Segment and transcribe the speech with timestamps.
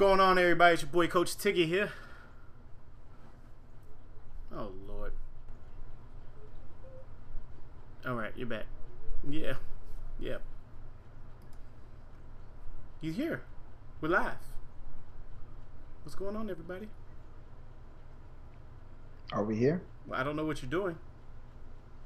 [0.00, 0.72] going on, everybody?
[0.72, 1.92] It's your boy Coach Tiggy here.
[4.50, 5.12] Oh Lord.
[8.06, 8.64] All right, you're back.
[9.28, 9.56] Yeah,
[10.18, 10.38] yeah.
[13.02, 13.42] You here?
[14.00, 14.38] We're live.
[16.02, 16.88] What's going on, everybody?
[19.32, 19.82] Are we here?
[20.06, 20.96] Well, I don't know what you're doing.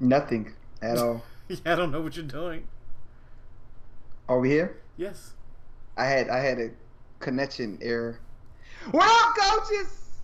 [0.01, 0.53] Nothing
[0.83, 1.23] at all.
[1.49, 2.67] yeah, I don't know what you're doing.
[4.29, 4.83] Are we here?
[4.97, 5.35] Yes.
[5.97, 6.71] I had I had a
[7.25, 8.21] connection error.
[8.93, 10.21] Well, coaches,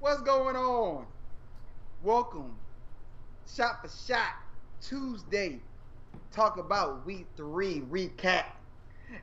[0.00, 1.04] what's going on?
[2.02, 2.56] Welcome,
[3.54, 4.30] shot for shot
[4.80, 5.60] Tuesday.
[6.32, 8.46] Talk about week three recap,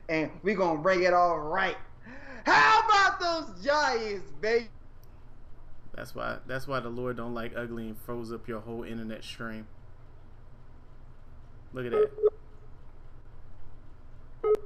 [0.08, 1.76] and we're gonna bring it all right.
[2.46, 4.68] How about those Giants, baby?
[5.96, 9.24] That's why that's why the Lord don't like ugly and froze up your whole internet
[9.24, 9.66] stream.
[11.72, 12.10] Look at that.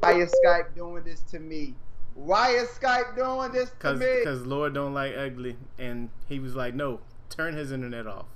[0.00, 1.74] Why is Skype doing this to me?
[2.18, 4.24] Why is Skype doing this to Cause, me?
[4.24, 6.98] Cause Lord don't like ugly, and he was like, no,
[7.30, 8.27] turn his internet off.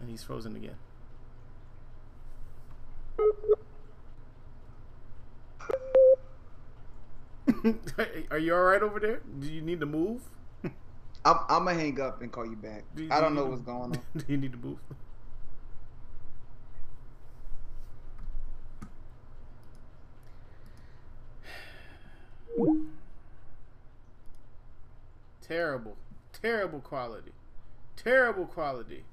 [0.00, 0.76] And he's frozen again.
[8.30, 9.20] Are you all right over there?
[9.40, 10.22] Do you need to move?
[11.24, 12.84] I'm, I'm gonna hang up and call you back.
[12.94, 13.92] Do you- I do don't know what's going on.
[14.16, 14.78] Do you need to move?
[25.40, 25.96] Terrible.
[26.32, 27.32] Terrible quality.
[27.96, 29.04] Terrible quality.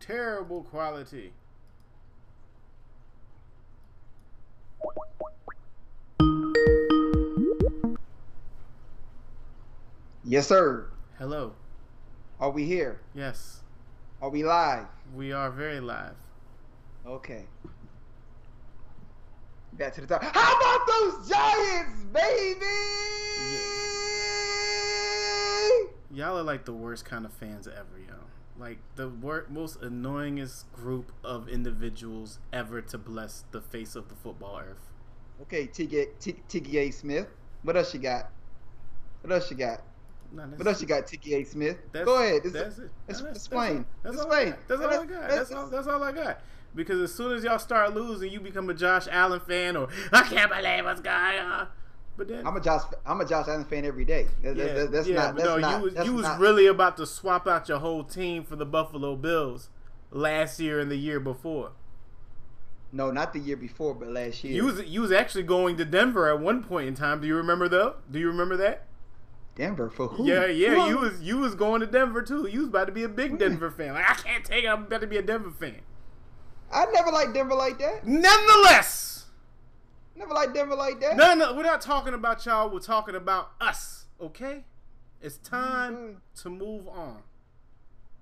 [0.00, 1.32] Terrible quality.
[10.24, 10.86] Yes, sir.
[11.18, 11.52] Hello.
[12.38, 13.00] Are we here?
[13.14, 13.60] Yes.
[14.22, 14.86] Are we live?
[15.14, 16.14] We are very live.
[17.06, 17.44] Okay.
[19.72, 20.22] Back to the top.
[20.22, 22.66] How about those Giants, baby?
[26.12, 28.14] Y'all are like the worst kind of fans ever, yo.
[28.58, 34.14] Like the wor- most annoyingest group of individuals ever to bless the face of the
[34.16, 34.90] football earth.
[35.42, 36.90] Okay, Tiggy T- Tiggy A.
[36.90, 37.28] Smith.
[37.62, 38.30] What else you got?
[39.22, 39.82] What else you got?
[40.32, 41.44] No, What else you got, Tiggy A.
[41.44, 41.78] Smith?
[41.92, 42.42] that's- Go ahead.
[42.44, 42.90] That's it.
[43.08, 43.86] let's No, that's- explain.
[44.02, 44.54] That's, all, Explain.
[44.68, 45.28] that's all I got.
[45.30, 45.66] That's all.
[45.68, 46.40] That's all I got.
[46.74, 50.22] Because as soon as y'all start losing, you become a Josh Allen fan, or I
[50.22, 51.68] can't believe what's going on.
[52.16, 52.82] But then, I'm a Josh.
[53.06, 54.26] I'm a Josh Allen fan every day.
[54.42, 55.34] That- that- yeah, that- that's yeah, not.
[55.36, 55.78] That's no, not.
[55.78, 58.56] you was that's you was not- really about to swap out your whole team for
[58.56, 59.70] the Buffalo Bills
[60.10, 61.72] last year and the year before.
[62.92, 64.52] No, not the year before, but last year.
[64.54, 67.20] You was you was actually going to Denver at one point in time.
[67.20, 67.96] Do you remember though?
[68.10, 68.86] Do you remember that?
[69.54, 70.26] Denver for who?
[70.26, 70.88] Yeah, yeah.
[70.88, 72.46] You was you was going to Denver too.
[72.48, 73.94] You was about to be a big Denver fan.
[73.94, 74.68] Like I can't take it.
[74.68, 75.80] I'm about to be a Denver fan.
[76.72, 78.06] I never liked Denver like that.
[78.06, 79.26] Nonetheless,
[80.16, 81.16] Never liked Denver like that.
[81.16, 81.54] no, no.
[81.54, 82.68] We're not talking about y'all.
[82.70, 84.04] We're talking about us.
[84.20, 84.64] Okay?
[85.22, 86.42] It's time Mhm.
[86.42, 87.22] to move on.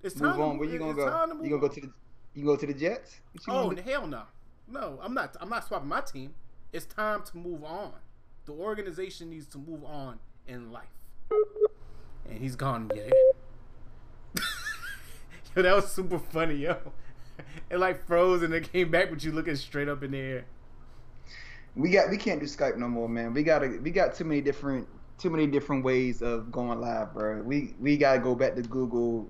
[0.01, 0.57] It's time Move to on.
[0.57, 1.43] Where you gonna time to go?
[1.43, 1.91] You gonna go to the?
[2.33, 3.19] You go to the Jets?
[3.49, 4.23] Oh hell no,
[4.67, 4.99] no!
[5.01, 5.35] I'm not.
[5.41, 6.33] I'm not swapping my team.
[6.71, 7.93] It's time to move on.
[8.45, 10.87] The organization needs to move on in life.
[12.29, 12.89] And he's gone.
[12.95, 13.13] It?
[15.55, 16.77] yo, that was super funny, yo.
[17.69, 20.45] It like froze and it came back with you looking straight up in the air.
[21.75, 22.09] We got.
[22.09, 23.33] We can't do Skype no more, man.
[23.33, 23.59] We got.
[23.59, 24.87] to We got too many different.
[25.17, 27.41] Too many different ways of going live, bro.
[27.41, 29.29] We we gotta go back to Google.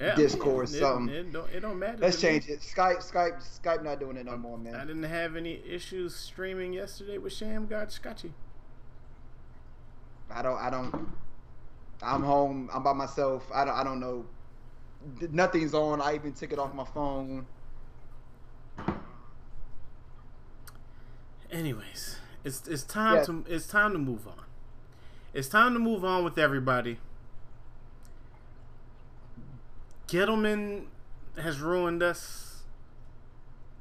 [0.00, 1.14] Yeah, Discord, it, something.
[1.14, 1.98] It, it don't, it don't matter.
[1.98, 2.32] Let's to me.
[2.32, 2.60] change it.
[2.60, 2.98] Skype.
[2.98, 3.42] Skype.
[3.62, 4.74] Skype not doing it no more, man.
[4.74, 8.32] I didn't have any issues streaming yesterday with Sham God Scotchy.
[10.30, 10.58] I don't.
[10.58, 11.08] I don't.
[12.02, 12.70] I'm home.
[12.72, 13.46] I'm by myself.
[13.52, 13.74] I don't.
[13.74, 14.24] I don't know.
[15.30, 16.00] Nothing's on.
[16.00, 17.46] I even took it off my phone.
[21.50, 23.24] Anyways, it's it's time Yeah.
[23.24, 24.44] to it's time to move on.
[25.32, 26.98] It's time to move on with everybody.
[30.08, 30.86] Gettleman
[31.38, 32.62] has ruined us.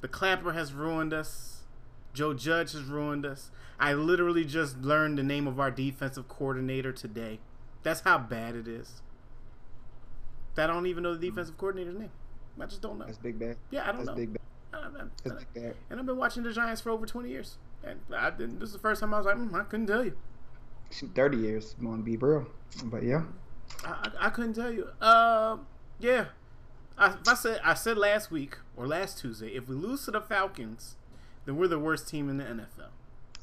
[0.02, 1.64] The Clapper has ruined us.
[2.14, 3.52] Joe Judge has ruined us.
[3.80, 7.40] I literally just learned the name of our defensive coordinator today.
[7.84, 9.02] That's how bad it is.
[10.60, 12.12] I don't even know the defensive coordinator's name.
[12.60, 13.06] I just don't know.
[13.06, 13.56] That's big bad.
[13.72, 14.16] Yeah, I don't That's know.
[14.16, 14.42] big bad.
[14.74, 15.76] I- I- That's I- big bad.
[15.90, 17.58] and I've been watching the Giants for over 20 years.
[17.84, 20.04] And I didn't, this is the first time I was like, mm, I couldn't tell
[20.04, 20.18] you.
[20.92, 21.76] Shoot, Thirty years.
[21.80, 22.48] I'm gonna be real.
[22.86, 23.24] But yeah.
[23.86, 23.90] I,
[24.20, 24.88] I, I couldn't tell you.
[25.00, 25.68] Um,
[26.00, 26.26] yeah.
[26.98, 30.12] I, if I said I said last week or last Tuesday, if we lose to
[30.12, 30.96] the Falcons,
[31.46, 32.90] then we're the worst team in the NFL.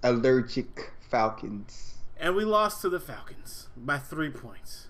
[0.03, 4.89] Allergic Falcons And we lost to the Falcons by three points.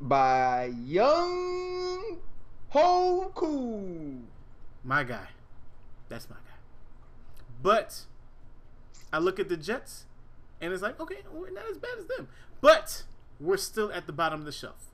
[0.00, 2.18] By Younghoe
[3.34, 4.22] Koo.
[4.84, 5.28] My guy.
[6.08, 6.42] That's my guy.
[7.62, 8.06] But
[9.12, 10.06] I look at the Jets,
[10.60, 12.28] and it's like, okay, we're not as bad as them,
[12.60, 13.02] but
[13.38, 14.86] we're still at the bottom of the shelf.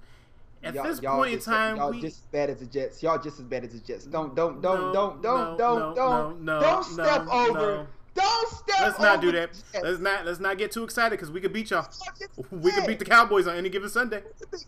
[0.62, 3.02] At Y'all- this y'all point in time, y'all we just as bad as the Jets.
[3.02, 4.06] Y'all just as bad as the Jets.
[4.06, 7.87] Don't, don't, No, don't, don't, don't, no, don't, no, don't, no, don't step over.
[8.16, 8.80] Don't step.
[8.80, 9.50] let's not do that.
[9.52, 9.84] Jets.
[9.84, 11.82] Let's not let's not get too excited because we could beat y'all.
[11.82, 14.22] Y'all just as We could beat the Cowboys on any given Sunday.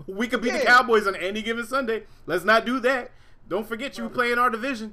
[0.06, 2.04] We could beat the Cowboys on any given Sunday.
[2.26, 3.10] Let's not do that.
[3.48, 4.92] Don't forget you play in our division.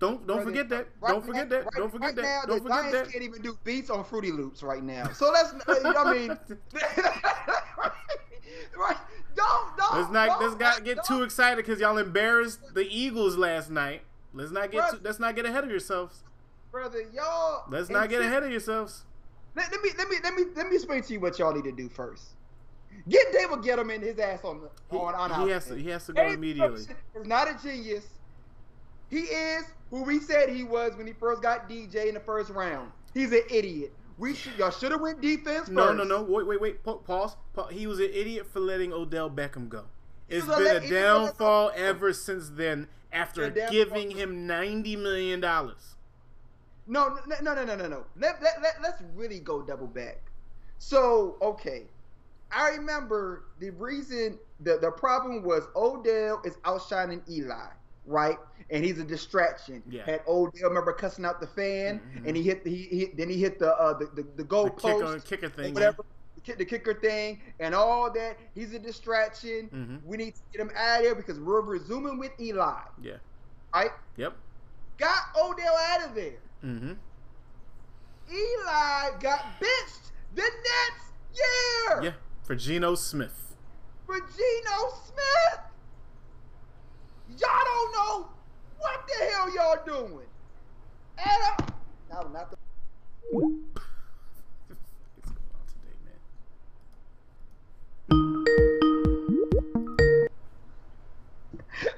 [0.00, 0.88] Don't don't forget that.
[1.00, 1.64] right don't forget now- that.
[1.64, 2.22] right- don't forget right that.
[2.22, 3.12] Now, don't the forget Giants that.
[3.12, 5.08] can't even do beats on Fruity Loops right now.
[5.12, 5.54] So let's.
[5.84, 6.28] I mean,
[8.76, 8.96] right?
[9.36, 9.94] Don't don't.
[9.98, 13.70] Let's not don't, let's not get don't- too excited because y'all embarrassed the Eagles last
[13.70, 14.02] night.
[14.32, 14.90] Let's not get Bruh.
[14.92, 16.22] too, let's not get ahead of yourselves.
[16.74, 17.04] Brother.
[17.14, 17.62] Y'all.
[17.70, 19.04] Let's not get ahead of yourselves.
[19.54, 21.62] Let, let me let me let me let me explain to you what y'all need
[21.64, 22.30] to do first.
[23.08, 25.88] Get David Gettleman his ass on the He, on on he out has to he
[25.90, 26.80] has to go David immediately.
[27.16, 28.04] He's not a genius.
[29.08, 32.50] He is who we said he was when he first got DJ in the first
[32.50, 32.90] round.
[33.14, 33.92] He's an idiot.
[34.18, 35.98] We should y'all should have went defense No, first.
[35.98, 36.22] no, no.
[36.22, 36.82] Wait, wait, wait.
[36.82, 37.36] Pa- Pause.
[37.70, 39.84] He was an idiot for letting Odell Beckham go.
[40.28, 42.88] It's been a he was a let- downfall ever since then.
[43.12, 45.93] After giving him ninety million dollars.
[46.86, 48.04] No, no, no, no, no, no.
[48.16, 50.20] Let, let, let, let's really go double back.
[50.78, 51.84] So, okay.
[52.52, 57.66] I remember the reason, the, the problem was Odell is outshining Eli,
[58.06, 58.36] right?
[58.70, 59.82] And he's a distraction.
[59.88, 60.04] Yeah.
[60.04, 62.26] Had Odell remember cussing out the fan, Mhm.
[62.28, 64.64] and he hit, the, he, he then he hit the uh, the, the, the goal
[64.64, 65.74] The kicker, post, kicker or thing.
[65.74, 66.04] whatever,
[66.46, 68.38] the, the kicker thing, and all that.
[68.54, 69.68] He's a distraction.
[69.74, 69.96] Mm-hmm.
[70.06, 72.72] We need to get him out of there because we're resuming with Eli,
[73.02, 73.14] Yeah.
[73.74, 73.90] right?
[74.16, 74.36] Yep.
[74.98, 76.38] Got Odell out of there.
[76.64, 76.92] Mm-hmm.
[78.32, 82.12] Eli got benched the next year Yeah.
[82.42, 83.54] For Geno Smith.
[84.06, 85.60] for Geno Smith.
[87.38, 88.28] Y'all don't know
[88.78, 90.26] what the hell y'all doing.
[91.18, 91.68] And
[92.10, 92.56] no, not the.
[93.30, 93.46] What's
[95.26, 96.20] going on today, man?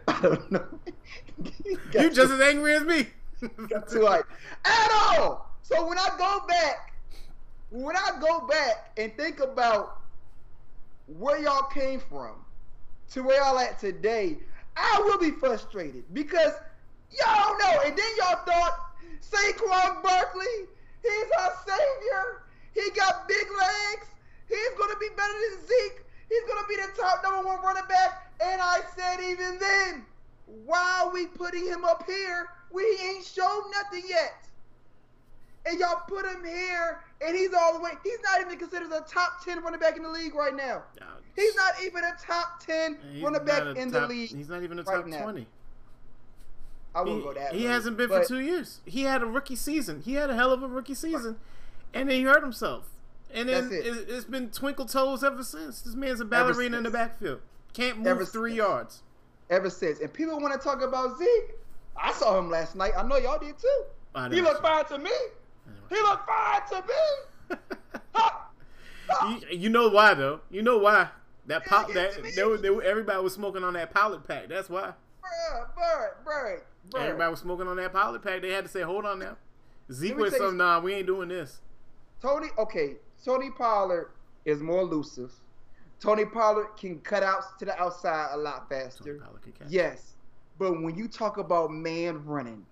[0.08, 0.64] I don't know.
[1.92, 3.08] You just as angry as me.
[3.68, 4.26] got too hype
[4.64, 5.50] at all.
[5.62, 6.94] So when I go back,
[7.70, 10.00] when I go back and think about
[11.06, 12.36] where y'all came from
[13.12, 14.38] to where y'all at today,
[14.76, 16.52] I will be frustrated because
[17.10, 17.80] y'all know.
[17.84, 18.78] And then y'all thought
[19.20, 20.66] Saquon Barkley,
[21.02, 22.42] he's our savior.
[22.74, 24.06] He got big legs.
[24.48, 26.04] He's gonna be better than Zeke.
[26.28, 28.32] He's gonna be the top number one running back.
[28.40, 30.04] And I said even then,
[30.64, 32.48] why are we putting him up here?
[32.72, 34.34] We ain't shown nothing yet.
[35.68, 37.90] And y'all put him here, and he's all the way.
[38.04, 40.82] He's not even considered a top ten running back in the league right now.
[41.34, 44.30] He's not even a top ten He's running back in top- the league.
[44.30, 45.22] He's not even a right top now.
[45.22, 45.46] twenty.
[46.94, 47.52] I He, won't go that.
[47.54, 48.80] he hasn't been but for two years.
[48.86, 50.02] He had a rookie season.
[50.02, 51.36] He had a hell of a rookie season,
[51.92, 52.88] and then he hurt himself.
[53.34, 53.84] And then it.
[53.86, 54.06] it.
[54.08, 55.82] it's been twinkle toes ever since.
[55.82, 57.40] This man's a ballerina in the backfield.
[57.74, 58.56] Can't move Ever three since.
[58.58, 59.02] yards.
[59.50, 61.54] Ever since, and people want to talk about Zeke.
[62.00, 62.93] I saw him last night.
[62.96, 63.84] I know y'all did too.
[64.31, 65.10] He looked fine to me.
[65.90, 67.56] He looked fine to me.
[69.28, 70.40] You, you know why though?
[70.50, 71.08] You know why?
[71.46, 72.32] That pop that to me.
[72.32, 74.48] they were, they were, everybody was smoking on that pilot pack.
[74.48, 74.93] That's why.
[75.22, 76.60] Bruh, bruh, bruh,
[76.90, 77.00] bruh.
[77.00, 78.42] Everybody was smoking on that pilot pack.
[78.42, 79.37] They had to say, "Hold on now."
[79.92, 81.60] Zeke was some, "Nah, we ain't doing this."
[82.20, 84.11] Tony, okay, Tony Pollard
[84.44, 85.32] is more elusive.
[86.00, 89.14] Tony Pollard can cut out to the outside a lot Tony faster.
[89.14, 89.68] Pollard can catch.
[89.68, 90.14] Yes,
[90.58, 92.64] but when you talk about man running,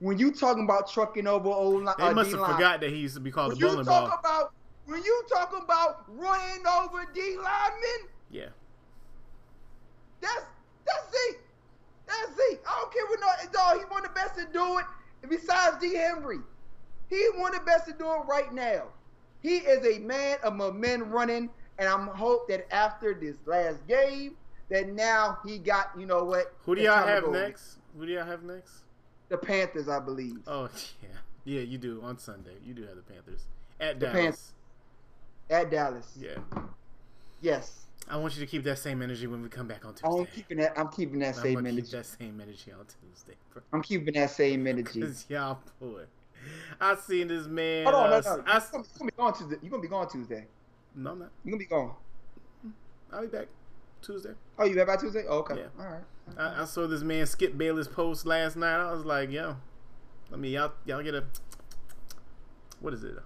[0.00, 2.90] when you talking about trucking over old li- They uh, must have D-line, forgot that
[2.90, 4.18] he used to be called when you bowling talk ball.
[4.18, 4.52] about
[4.86, 8.46] when you talking about running over D linemen, Yeah.
[10.20, 10.42] that's
[10.86, 11.40] that's Zeke.
[12.06, 12.60] That's Zeke.
[12.66, 13.78] I don't care what no dog.
[13.78, 14.84] He one of the best to do it.
[15.28, 16.38] Besides D Henry,
[17.10, 18.84] he one of the best to do it right now.
[19.40, 24.36] He is a man of men running, and I'm hope that after this last game,
[24.70, 26.52] that now he got you know what.
[26.64, 27.78] Who do y'all have next?
[27.96, 28.84] Who do y'all have next?
[29.28, 30.38] The Panthers, I believe.
[30.46, 30.68] Oh
[31.02, 31.08] yeah,
[31.44, 32.56] yeah, you do on Sunday.
[32.64, 33.46] You do have the Panthers
[33.80, 34.14] at The Dallas.
[34.20, 34.52] Panthers.
[35.50, 36.18] At Dallas.
[36.20, 36.62] Yeah,
[37.40, 37.84] Yes.
[38.10, 40.30] I want you to keep that same energy when we come back on I'm Tuesday.
[40.34, 40.78] keeping that.
[40.78, 43.62] I'm keeping that I'm same gonna keep that same energy on Tuesday, bro.
[43.72, 45.02] I'm keeping that same energy.
[45.02, 46.04] Cause y'all boy,
[46.80, 47.84] I seen this man.
[47.84, 48.42] Hold on, uh, no, no.
[48.46, 49.56] I You're gonna, you're gonna be gone Tuesday.
[49.62, 50.46] You're gonna be gone Tuesday.
[50.94, 51.30] no, I'm not.
[51.44, 51.94] You're gonna be gone.
[53.12, 53.48] I'll be back
[54.02, 54.32] Tuesday.
[54.58, 55.24] Oh, you back by Tuesday?
[55.28, 55.56] Oh, okay.
[55.56, 55.84] Yeah.
[55.84, 56.02] All right.
[56.36, 58.76] I, I saw this man Skip Bayless post last night.
[58.80, 59.56] I was like, yo,
[60.32, 61.24] I mean, y'all, y'all get a
[62.80, 63.16] what is it?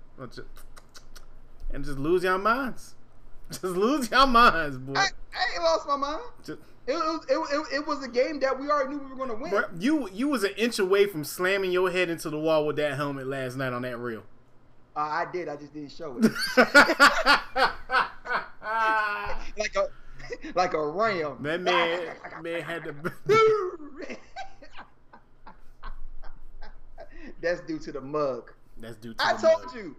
[1.73, 2.95] And just lose your minds.
[3.51, 4.95] Just lose your minds, boy.
[4.95, 6.23] I, I ain't lost my mind.
[6.43, 9.17] Just, It was it, it, it was a game that we already knew we were
[9.17, 9.51] gonna win.
[9.53, 12.77] Bruh, you you was an inch away from slamming your head into the wall with
[12.77, 14.23] that helmet last night on that reel.
[14.97, 15.49] Uh, I did.
[15.49, 16.23] I just didn't show it.
[19.59, 19.89] like a
[20.55, 21.39] like a ram.
[21.43, 22.01] that man,
[22.43, 22.95] man had to.
[27.41, 28.53] That's due to the mug.
[28.79, 29.75] That's due to I told mug.
[29.75, 29.97] you.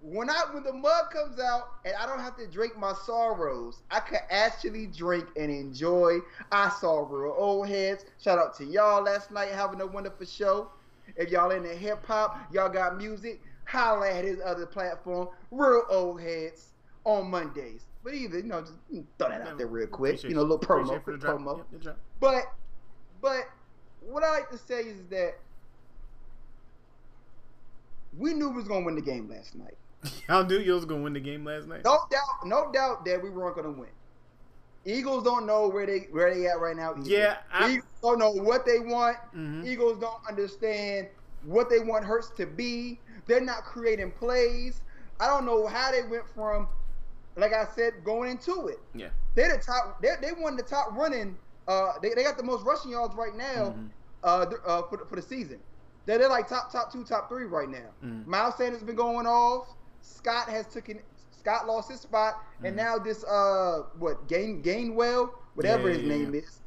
[0.00, 3.82] When I when the mug comes out and I don't have to drink my sorrows,
[3.90, 6.18] I can actually drink and enjoy.
[6.52, 8.04] I saw real old heads.
[8.20, 10.70] Shout out to y'all last night having a wonderful show.
[11.16, 16.20] If y'all into hip hop, y'all got music, holla at his other platform, real old
[16.20, 16.68] heads
[17.04, 17.87] on Mondays.
[18.08, 18.72] But either, you know, just
[19.18, 20.22] throw that out there real quick.
[20.22, 21.62] You know, a little promo, for quick the promo.
[21.84, 21.98] Yep.
[22.18, 22.44] But
[23.20, 23.42] but
[24.00, 25.34] what I like to say is that
[28.16, 29.76] we knew we was gonna win the game last night.
[30.28, 31.84] Y'all knew you was gonna win the game last night.
[31.84, 33.90] No doubt, no doubt that we weren't gonna win.
[34.86, 36.92] Eagles don't know where they where they at right now.
[36.94, 37.10] Either.
[37.10, 39.18] Yeah, I- Eagles don't know what they want.
[39.36, 39.66] Mhm.
[39.66, 41.08] Eagles don't understand
[41.44, 43.00] what they want Hurts to be.
[43.26, 44.80] They're not creating plays.
[45.20, 46.68] I don't know how they went from,
[47.38, 48.78] like I said, going into it.
[48.94, 49.08] Yeah.
[49.34, 50.00] They're the top.
[50.02, 51.38] They they won the top running.
[51.66, 53.74] Uh, they, they got the most rushing yards right now.
[53.76, 53.90] Mhm.
[54.24, 55.60] Uh, uh for the, for the season.
[56.06, 57.94] They're, they're like top top two, top three right now.
[58.04, 58.26] Mhm.
[58.26, 59.66] Miles Sanders has been going off.
[60.00, 61.00] Scott has taken.
[61.30, 62.76] Scott lost his spot, and Mhm.
[62.76, 66.40] now this uh what Gain Gainwell, whatever Yeah, his yeah, name yeah.
[66.40, 66.60] is,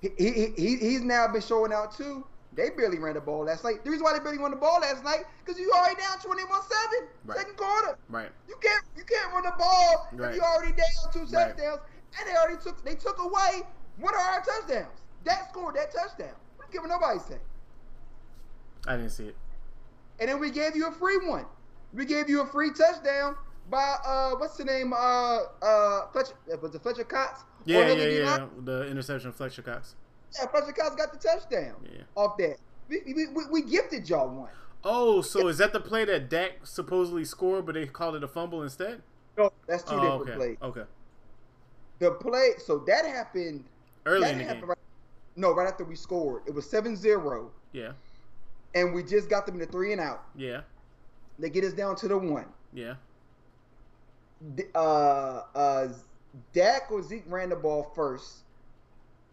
[0.00, 2.24] he, he, he he's now been showing out too.
[2.56, 3.84] They barely ran the ball last night.
[3.84, 7.08] The reason why they barely ran the ball last night because you already down 21-7
[7.26, 7.36] Right.
[7.38, 7.98] second quarter.
[8.08, 8.30] Right.
[8.48, 10.30] You can't you can't run the ball Right.
[10.30, 11.54] if you already down two Right.
[11.54, 11.80] touchdowns,
[12.18, 13.62] and they already took they took away
[13.98, 15.00] one of our touchdowns.
[15.24, 16.34] That scored that touchdown.
[16.56, 17.38] What giving nobody say?
[18.86, 19.36] I didn't see it.
[20.18, 21.44] And then we gave you a free one.
[21.92, 23.36] We gave you a free touchdown
[23.68, 24.92] by uh what's the name?
[24.94, 27.42] Uh uh Fletcher was it Fletcher Cox?
[27.66, 28.46] Yeah, yeah, yeah.
[28.64, 29.94] The interception, of Fletcher Cox.
[30.34, 32.02] Yeah, Fletcher Cox got the touchdown Yeah.
[32.14, 32.56] off that.
[32.88, 34.50] We, we, we, we gifted y'all one.
[34.84, 38.28] Oh, so is that the play that Dak supposedly scored, but they called it a
[38.28, 39.02] fumble instead?
[39.36, 40.36] No, that's two Oh, different okay.
[40.36, 40.56] plays.
[40.62, 40.82] Okay.
[41.98, 43.64] The play, so that happened.
[44.04, 44.68] Early that in the happened game.
[44.68, 44.78] Right,
[45.36, 46.42] no, right after we scored.
[46.46, 47.92] It was 7-0, Yeah.
[48.74, 50.24] and we just got them to three and out.
[50.36, 50.60] Yeah.
[51.38, 52.46] They get us down to the one.
[52.72, 52.94] Yeah.
[54.74, 55.88] Uh, uh,
[56.52, 58.42] Dak or Zeke ran the ball first,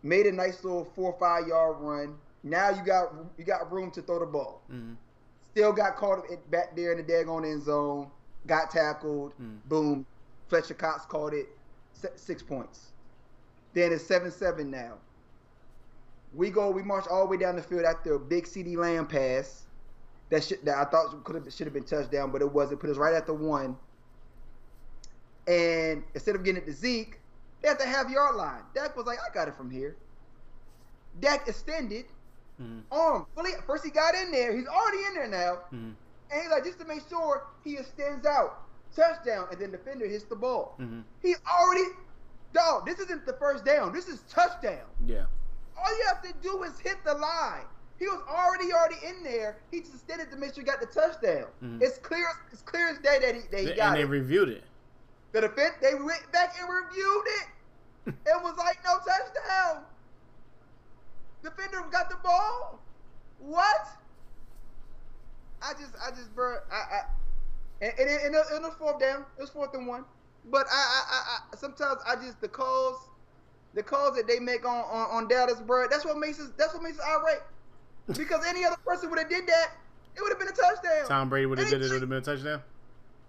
[0.04, 2.16] made a nice little four or five yard run.
[2.44, 4.62] Now you got you got room to throw the ball.
[4.72, 4.96] Mm.
[5.52, 8.12] Still got caught it back there in the daggone end zone.
[8.46, 9.32] Got tackled.
[9.42, 9.58] Mm.
[9.66, 10.06] Boom.
[10.50, 11.48] Fletcher Cox caught it.
[12.16, 12.92] Six points.
[13.74, 14.96] Then it's seven seven now.
[16.34, 16.70] We go.
[16.70, 19.64] We march all the way down the field after a big CeeDee Lamb pass.
[20.30, 22.82] That shit that I thought could have should have been touchdown, but it wasn't.
[22.82, 23.78] Put us right at the one.
[25.48, 27.20] And instead of getting it to Zeke,
[27.64, 28.62] they had the half yard line.
[28.76, 29.96] Dak was like, I got it from here.
[31.20, 32.06] Dak extended,
[32.62, 32.82] Mm.
[32.92, 33.50] arm fully.
[33.66, 34.56] First he got in there.
[34.56, 35.60] He's already in there now.
[35.74, 35.96] Mm.
[36.32, 38.60] And he's like, just to make sure he extends out.
[38.96, 39.48] Touchdown.
[39.52, 40.76] And then the defender hits the ball.
[40.80, 41.04] Mm.
[41.24, 41.86] He already,
[42.54, 43.92] dog, this isn't the first down.
[43.92, 44.86] This is touchdown.
[45.08, 45.26] Yeah.
[45.76, 47.66] All you have to do is hit the line.
[47.98, 49.58] He was already already in there.
[49.72, 51.48] He just extended to make sure he got the touchdown.
[51.64, 51.82] Mhm.
[51.82, 52.28] It's clear.
[52.52, 54.64] It's clear as day that he, that he got and they reviewed it.
[55.34, 57.48] The defense, they went back and reviewed it.
[58.26, 59.84] It was like no touchdown.
[61.42, 62.80] Defender got the ball.
[63.40, 63.88] What?
[65.62, 67.02] I just, I just, bro, I, I,
[67.82, 69.26] and, and, and, it, and it was fourth down.
[69.38, 70.04] It was fourth and one.
[70.52, 73.08] But I, I, I, I sometimes I just the calls,
[73.74, 75.88] the calls that they make on on, on Dallas, bro.
[75.90, 76.52] That's what makes us.
[76.58, 77.44] That's what makes us irate.
[78.08, 79.72] Because any other person would have did that,
[80.16, 81.08] it would have been a touchdown.
[81.08, 81.86] Tom Brady would have did it.
[81.86, 82.62] It would have been a touchdown.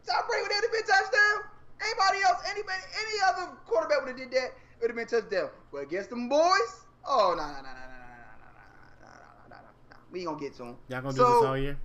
[0.07, 1.54] Tom Brady would have been a touchdown.
[1.85, 5.51] Anybody else, anybody, any other quarterback would have did that, it would have been touchdown.
[5.73, 8.47] But against them boys, oh no no no no no no
[9.01, 9.57] no no no no
[9.91, 9.97] no.
[10.11, 10.77] We ain't gonna get to them.
[10.89, 11.79] Y'all gonna do this all year?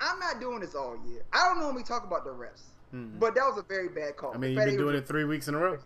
[0.00, 1.22] I'm not doing this all year.
[1.32, 3.18] I don't normally talk about the refs, Mm.
[3.18, 4.34] but that was a very bad call.
[4.34, 5.78] I mean, you've been doing it three weeks in a row.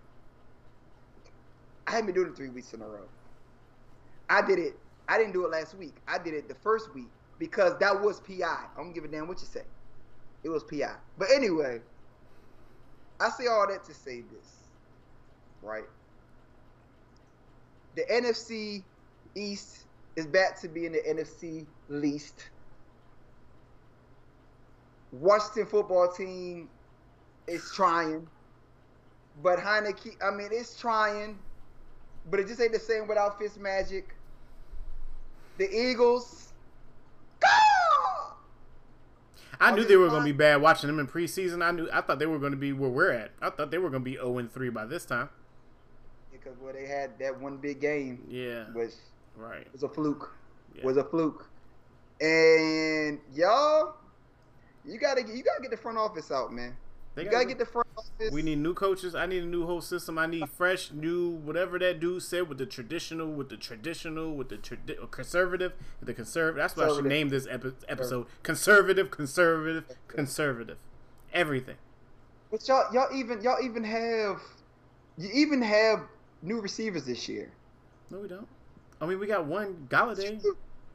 [1.87, 3.07] I haven't been doing it three weeks in a row.
[4.29, 4.77] I did it.
[5.09, 5.95] I didn't do it last week.
[6.09, 8.43] I did it the first week because that was PI.
[8.45, 9.63] I don't give a damn what you say.
[10.43, 10.97] It was PI.
[11.17, 11.81] But anyway,
[13.21, 14.71] I say all that to say this,
[15.63, 15.85] right?
[17.97, 18.85] The NFC
[19.35, 22.51] East is back to being the NFC least.
[25.13, 26.69] Washington football team
[27.47, 28.29] is trying,
[29.43, 31.39] but Heineke, I mean, it's trying,
[32.27, 34.05] but it just ain't the same without Fitz Magic.
[35.59, 36.46] The Eagles,
[39.61, 41.65] I oh, knew they were gonna be bad watching them in preseason.
[41.65, 41.89] I knew.
[41.93, 43.31] I thought they were gonna be where we're at.
[43.41, 45.29] I thought they were gonna be zero and three by this time.
[46.33, 48.67] because where they had that one big game Yeah.
[48.75, 49.01] was
[49.37, 49.67] Right.
[49.73, 50.33] was a fluke.
[50.75, 50.85] Yeah.
[50.85, 51.49] Was a fluke.
[52.21, 53.97] And y'all,
[54.85, 56.77] you gotta get you gotta get the front office out, man.
[57.15, 57.86] They You gotta gotta get the front.
[58.33, 59.15] We need new coaches.
[59.15, 60.19] I need a new whole system.
[60.19, 64.49] I need fresh, new whatever that dude said with the traditional, with the traditional, with
[64.49, 66.57] the tradi- uh, conservative, the conservative.
[66.57, 70.79] That's why I should name this epi- episode: conservative, conservative, conservative.
[71.33, 71.77] Everything.
[72.51, 74.41] But y'all y'all even y'all even have
[75.19, 76.01] you even have
[76.43, 77.51] new receivers this year.
[78.11, 78.49] No, we don't.
[79.01, 80.41] I mean, we got one Golladay,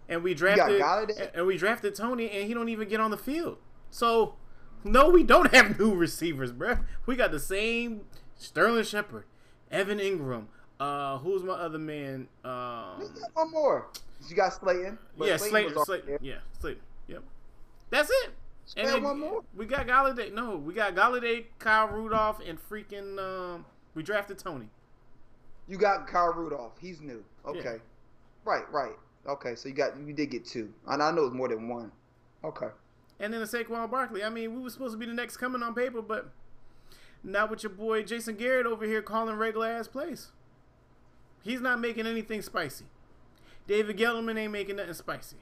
[0.09, 1.29] and we drafted, Golladay?
[1.35, 3.57] and we drafted Tony, and he don't even get on the field.
[3.91, 4.35] So,
[4.83, 6.83] no, we don't have new receivers, bruh.
[7.05, 8.01] We got the same
[8.35, 9.25] Sterling Shepard,
[9.71, 10.45] Evan Engram.
[10.79, 12.27] Uh, who's my other man?
[12.43, 13.87] Um, You got one more.
[14.27, 14.97] You got Slayton.
[15.19, 15.85] yeah, Slayton Slayton.
[15.85, 16.17] Slayton.
[16.21, 16.81] Yeah, Slayton.
[17.07, 17.23] Yep.
[17.89, 18.29] That's it.
[18.77, 19.41] And then one more.
[19.55, 20.33] We got Golladay.
[20.33, 23.19] No, we got Golladay, Kyle Rudolph, and freaking.
[23.19, 24.67] Um, we drafted Tony.
[25.67, 26.73] You got Kyle Rudolph.
[26.79, 27.23] He's new.
[27.45, 27.61] Okay.
[27.63, 27.77] Yeah.
[28.45, 28.93] Right, right.
[29.27, 30.73] Okay, so you got you did get two.
[30.87, 31.91] And I know it's more than one.
[32.43, 32.69] Okay.
[33.21, 34.23] And then the Saquon Barkley.
[34.23, 36.31] I mean, we were supposed to be the next coming on paper, but
[37.23, 40.29] not with your boy Jason Garrett over here calling regular ass plays.
[41.43, 42.85] He's not making anything spicy.
[43.67, 45.37] David Gettleman ain't making nothing spicy.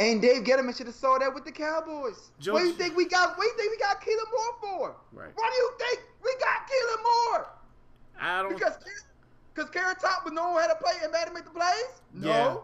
[0.00, 2.30] And Dave Gettleman should have saw that with the Cowboys.
[2.40, 3.38] Joe- what do you think we got?
[3.38, 4.96] What do you think we got Kellen Moore for?
[5.12, 5.30] Right.
[5.34, 7.48] What do you think we got Kellen Moore?
[8.20, 8.54] I don't.
[8.54, 8.78] Because
[9.54, 12.00] because Carrot Top was no one had to play and made to make the plays?
[12.12, 12.28] No.
[12.28, 12.56] Yeah.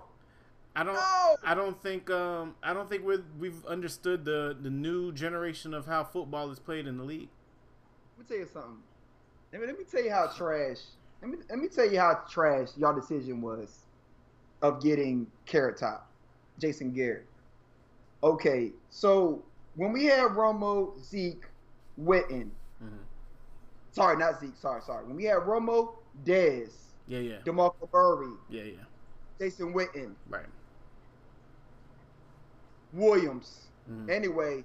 [0.77, 0.95] I don't.
[0.95, 1.37] No.
[1.43, 2.11] I don't think.
[2.11, 2.55] Um.
[2.63, 6.87] I don't think we're we've understood the the new generation of how football is played
[6.87, 7.31] in the league.
[8.19, 8.83] Let me tell you something.
[9.53, 10.79] Let me, let me tell you how trash.
[11.23, 13.79] Let me let me tell you how trash y'all decision was
[14.63, 16.11] of getting Carrot Top,
[16.59, 17.27] Jason Garrett.
[18.23, 19.43] Okay, so
[19.77, 21.45] when we had Romo, Zeke,
[22.01, 22.51] Witten,
[22.83, 22.99] Mhm.
[23.93, 25.05] sorry, not Zeke, sorry, sorry.
[25.05, 26.73] When we had Romo, Dez,
[27.07, 27.19] Yeah.
[27.21, 27.39] Yeah.
[27.45, 28.63] DeMarco Murray, Yeah.
[28.63, 28.85] Yeah.
[29.39, 30.47] Jason Witten, Right.
[32.93, 33.67] Williams.
[33.91, 34.11] Mhm.
[34.11, 34.65] Anyway,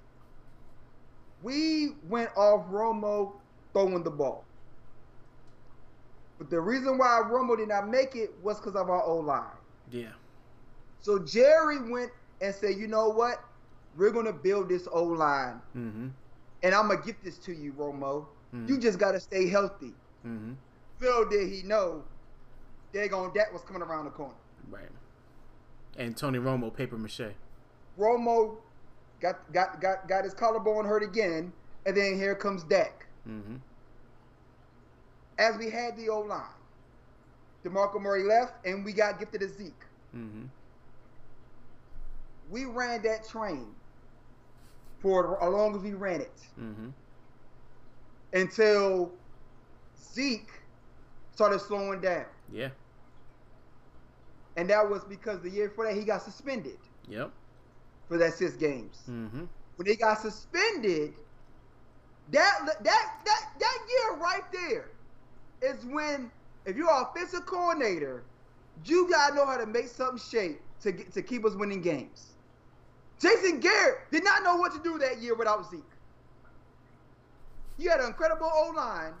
[1.42, 3.32] we went off Romo
[3.72, 4.44] throwing the ball.
[6.38, 9.44] But the reason why Romo did not make it was because of our O line.
[9.90, 10.12] Yeah.
[11.00, 13.44] So Jerry went and said, you know what?
[13.96, 15.60] We're going to build this O line.
[15.76, 16.08] Mm-hmm.
[16.62, 18.26] And I'm going to give this to you, Romo.
[18.54, 18.68] Mhm.
[18.68, 19.94] You just got to stay healthy.
[20.26, 20.52] Mm-hmm.
[21.00, 22.04] Little did he know
[22.92, 24.34] going that was coming around the corner.
[24.70, 24.88] Right.
[25.96, 27.34] And Tony Romo, paper mache.
[27.98, 28.56] Romo
[29.20, 31.52] got got got got his collarbone hurt again,
[31.86, 33.06] and then here comes Dak.
[33.28, 33.56] Mm-hmm.
[35.38, 36.42] as we had the O line.
[37.64, 39.84] DeMarco Murray left, and we got gifted a Zeke.
[40.16, 40.46] Mm-hmm.
[42.50, 43.68] We ran that train
[44.98, 46.88] for as long as we ran it Mm-hmm.
[48.32, 49.12] until
[50.12, 50.50] Zeke
[51.32, 52.26] started slowing down.
[52.52, 52.70] Yeah.
[54.56, 56.78] And that was because the year before that, he got suspended
[57.08, 57.30] Yep.
[58.08, 59.02] For that six games.
[59.08, 59.44] Mm-hmm.
[59.76, 61.14] When he got suspended,
[62.30, 64.90] that that that that year right there
[65.62, 66.30] is when
[66.64, 68.22] if you're an offensive coordinator,
[68.84, 72.32] you gotta know how to make something shape to get, to keep us winning games.
[73.20, 75.80] Jason Garrett did not know what to do that year without Zeke.
[77.78, 79.12] You had an incredible O line,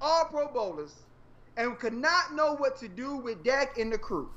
[0.00, 0.94] all Pro Bowlers,
[1.56, 4.30] and could not know what to do with Dak and the crew.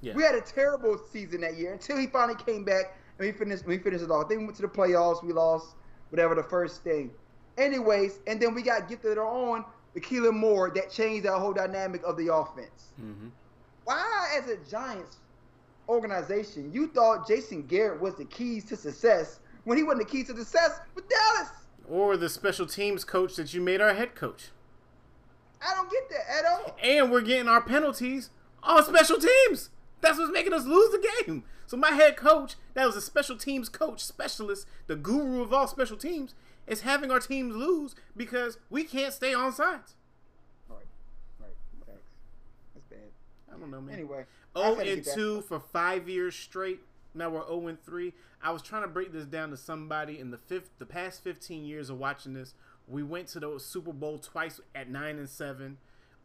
[0.00, 0.14] Yeah.
[0.14, 3.66] We had a terrible season that year until he finally came back and we finished.
[3.66, 4.28] We finished it off.
[4.28, 5.22] Then we went to the playoffs.
[5.24, 5.74] We lost
[6.10, 7.10] whatever the first thing.
[7.58, 12.02] Anyways, and then we got gifted on the Kellen Moore that changed the whole dynamic
[12.04, 12.92] of the offense.
[13.00, 13.28] Mm-hmm.
[13.84, 15.18] Why, as a Giants
[15.88, 20.24] organization, you thought Jason Garrett was the keys to success when he wasn't the key
[20.24, 21.50] to success with Dallas?
[21.88, 24.50] Or the special teams coach that you made our head coach.
[25.60, 26.76] I don't get that at all.
[26.82, 28.30] And we're getting our penalties
[28.62, 29.70] on special teams.
[30.02, 31.44] That's what's making us lose the game.
[31.66, 35.66] So my head coach, that was a special teams coach, specialist, the guru of all
[35.66, 36.34] special teams,
[36.66, 39.94] is having our teams lose because we can't stay on sides.
[40.68, 40.78] Right,
[41.40, 41.50] right,
[41.86, 42.02] thanks.
[42.74, 43.54] That's bad.
[43.54, 43.94] I don't know, man.
[43.94, 44.24] Anyway,
[44.56, 46.80] zero and two for five years straight.
[47.14, 48.12] Now we're 0 and 3.
[48.42, 51.64] I was trying to break this down to somebody in the fifth, the past 15
[51.64, 52.54] years of watching this.
[52.88, 55.78] We went to the Super Bowl twice at nine and seven.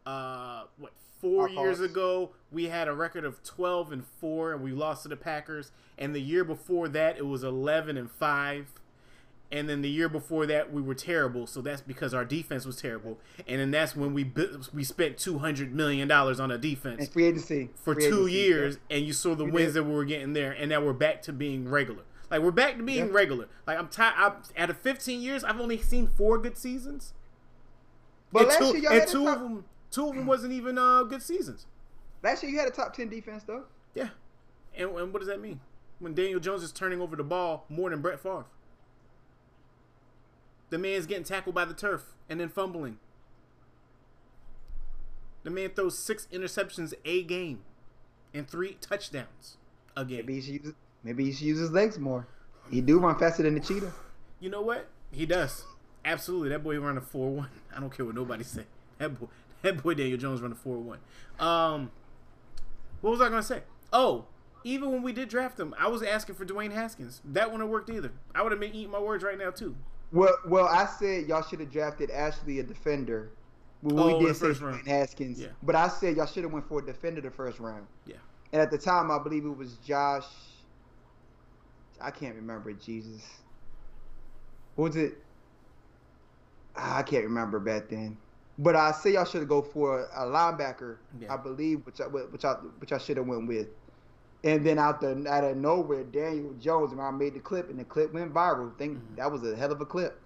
[0.06, 4.62] Uh, what four Our years ago we had a record of 12 and four, and
[4.62, 5.70] we lost to the Packers.
[5.98, 8.72] And the year before that it was 11 and five.
[9.50, 12.76] And then the year before that we were terrible, so that's because our defense was
[12.76, 13.18] terrible.
[13.46, 14.30] And then that's when we
[14.74, 18.32] we spent 200 million dollars on a defense and free agency for Free two agency,
[18.34, 19.74] years, and you saw the We wins did.
[19.76, 22.02] that we were getting there, and now we're back to being regular.
[22.30, 23.12] Like we're back to being Yeah.
[23.12, 23.48] regular.
[23.66, 24.34] Like I'm tired.
[24.54, 27.14] Out of 15 years, I've only seen four good seasons,
[28.30, 30.52] But and last two, year y'all and had two of them, two of them wasn't
[30.52, 31.66] even uh, good seasons.
[32.22, 33.64] last year you had a top ten defense though.
[33.94, 34.08] Yeah,
[34.76, 35.60] and, and what does that mean?
[35.98, 38.44] When Daniel Jones is turning over the ball more than Brett Favre.
[40.70, 42.98] The man's getting tackled by the turf and then fumbling.
[45.42, 47.60] The man throws six interceptions a game
[48.34, 49.56] and three touchdowns
[49.96, 50.18] a game.
[50.18, 52.26] Maybe he should use maybe he should use his legs more.
[52.70, 53.92] He do run faster than the cheetah.
[54.40, 54.88] You know what?
[55.10, 55.64] He does.
[56.04, 56.50] Absolutely.
[56.50, 57.48] That boy run a 4 1.
[57.74, 58.64] I don't care what nobody say.
[58.98, 59.28] That boy,
[59.62, 60.98] that boy Daniel Jones run a 4 1.
[61.38, 61.90] Um,
[63.00, 63.62] what was I going to say?
[63.92, 64.26] Oh,
[64.64, 67.20] even when we did draft him, I was asking for Dwayne Haskins.
[67.24, 68.12] That wouldn't have worked either.
[68.34, 69.76] I would have been eating my words right now, too.
[70.12, 73.30] Well, well, I said y'all should have drafted Ashley a defender.
[73.82, 74.82] Well, Oh, we the did say first round.
[74.82, 75.48] Dwayne Haskins, Yeah.
[75.62, 77.86] but I said y'all should have went for a defender the first round.
[78.06, 78.16] Yeah.
[78.52, 80.26] And at the time, I believe it was Josh.
[82.00, 82.72] I can't remember.
[82.72, 83.22] Jesus,
[84.74, 85.18] what was it?
[86.76, 88.16] Ah, I can't remember back then.
[88.58, 90.96] But I say y'all should have go for a linebacker.
[91.20, 91.32] Yeah.
[91.32, 93.68] I believe, which I which I which I should have went with.
[94.44, 97.78] And then out the out of nowhere, Daniel Jones, and I made the clip, and
[97.78, 98.76] the clip went viral.
[98.76, 99.16] Think Mhm.
[99.16, 100.20] that was a hell of a clip.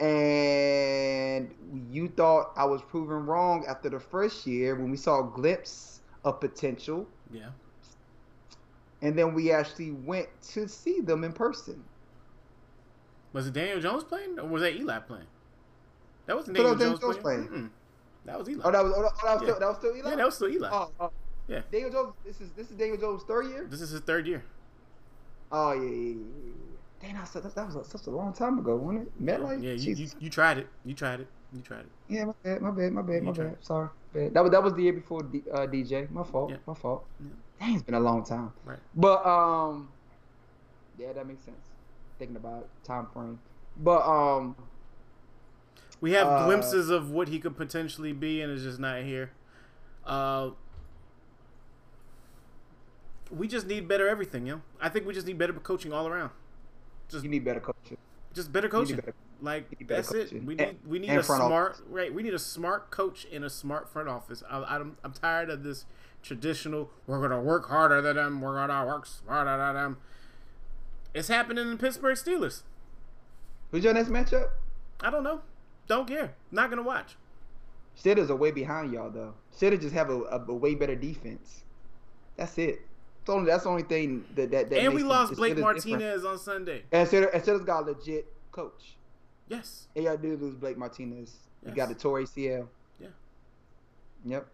[0.00, 1.54] And
[1.90, 6.00] you thought I was proven wrong after the first year when we saw a glimpse
[6.24, 7.50] of potential, Yeah.
[9.00, 11.84] and then we actually went to see them in person.
[13.32, 15.26] Was it Daniel Jones playing or was that Eli playing?
[16.26, 17.48] That wasn't Daniel was Jones Jones playing.
[17.48, 17.70] playing.
[18.24, 18.62] That was Eli.
[18.64, 19.36] Oh, that was oh, that was, Yeah.
[19.38, 20.10] still, that was still Eli.
[20.10, 20.68] yeah, that was still Eli.
[20.72, 21.10] Oh, oh.
[21.48, 21.60] Yeah.
[21.72, 22.14] Daniel Jones.
[22.24, 23.66] This is this is Daniel Jones' third year.
[23.68, 24.44] This is his third year.
[25.50, 26.14] Oh yeah, yeah,
[26.46, 26.52] yeah.
[27.00, 29.24] Dang, I said that, that was such a long time ago, wasn't it?
[29.24, 29.60] MetLife.
[29.62, 30.68] Yeah, you, you, you tried it.
[30.84, 31.26] You tried it.
[31.52, 31.90] You tried it.
[32.08, 33.56] Yeah, my bad, my bad, my bad, my bad.
[33.60, 34.32] Sorry, bad.
[34.34, 36.08] That was that was the year before D, uh, DJ.
[36.10, 36.56] My fault, Yeah.
[36.66, 37.04] my fault.
[37.20, 37.26] Yeah.
[37.58, 38.52] Dang, it's been a long time.
[38.64, 38.78] Right.
[38.94, 39.88] But um,
[40.96, 41.56] yeah, that makes sense.
[42.18, 43.40] Thinking about time frame,
[43.78, 44.54] but um,
[46.02, 49.30] We have Uh, glimpses of what he could potentially be, and it's just not here.
[50.04, 50.50] Uh,
[53.30, 54.60] we just need better everything, yo.
[54.80, 56.30] I think we just need better coaching all around.
[57.08, 57.96] Just, you need better coaching.
[58.34, 58.96] just better coaching.
[58.96, 60.24] better- Like that's it.
[60.24, 60.44] coaching.
[60.46, 61.40] We And- need we need and a smart
[61.72, 61.82] office.
[61.88, 62.12] right.
[62.12, 64.42] We need a smart coach in a smart front office.
[64.48, 65.84] I, I'm I'm tired of this
[66.22, 66.90] traditional.
[67.06, 68.40] We're gonna work harder than them.
[68.40, 69.96] We're gonna work smarter than them.
[71.14, 72.62] It's happening in the Pittsburgh Steelers.
[73.70, 74.50] Who's your next matchup?
[75.00, 75.42] I don't know.
[75.86, 76.34] Don't care.
[76.50, 77.16] Not gonna watch.
[78.00, 79.34] Steelers are way behind y'all though.
[79.56, 81.64] Steelers just have a, a, a way better defense.
[82.36, 82.80] That's it.
[83.24, 84.70] That's the only, that's the only thing that that.
[84.70, 86.26] that and we lost Blake Steelers Martinez different.
[86.26, 86.82] on Sunday.
[86.90, 88.96] And Steelers, and Steelers got a legit coach.
[89.48, 89.86] Yes.
[89.94, 91.36] And y'all did lose Blake Martinez.
[91.64, 92.66] You got the Tory ACL.
[92.98, 93.08] Yeah.
[94.24, 94.46] Yep.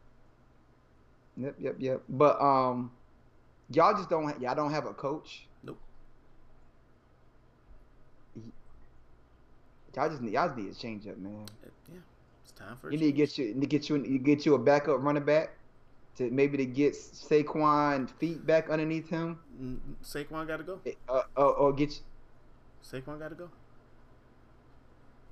[1.38, 2.02] Yep, yep, yep.
[2.08, 2.90] But um,
[3.70, 4.38] y'all just don't.
[4.40, 5.46] Y'all don't have a coach.
[9.98, 10.32] Y'all just need.
[10.32, 11.44] Y'all just need to change up, man.
[11.90, 11.98] Yeah.
[12.44, 12.88] It's time for.
[12.88, 13.52] a You need to get you.
[13.54, 13.96] Need to get you.
[14.04, 15.50] You get you a backup running back.
[16.18, 20.80] To maybe to get Saquon feet back underneath him, Mm, Saquon got to go.
[21.08, 21.96] uh, or, or get you,
[22.84, 23.50] Saquon got to go.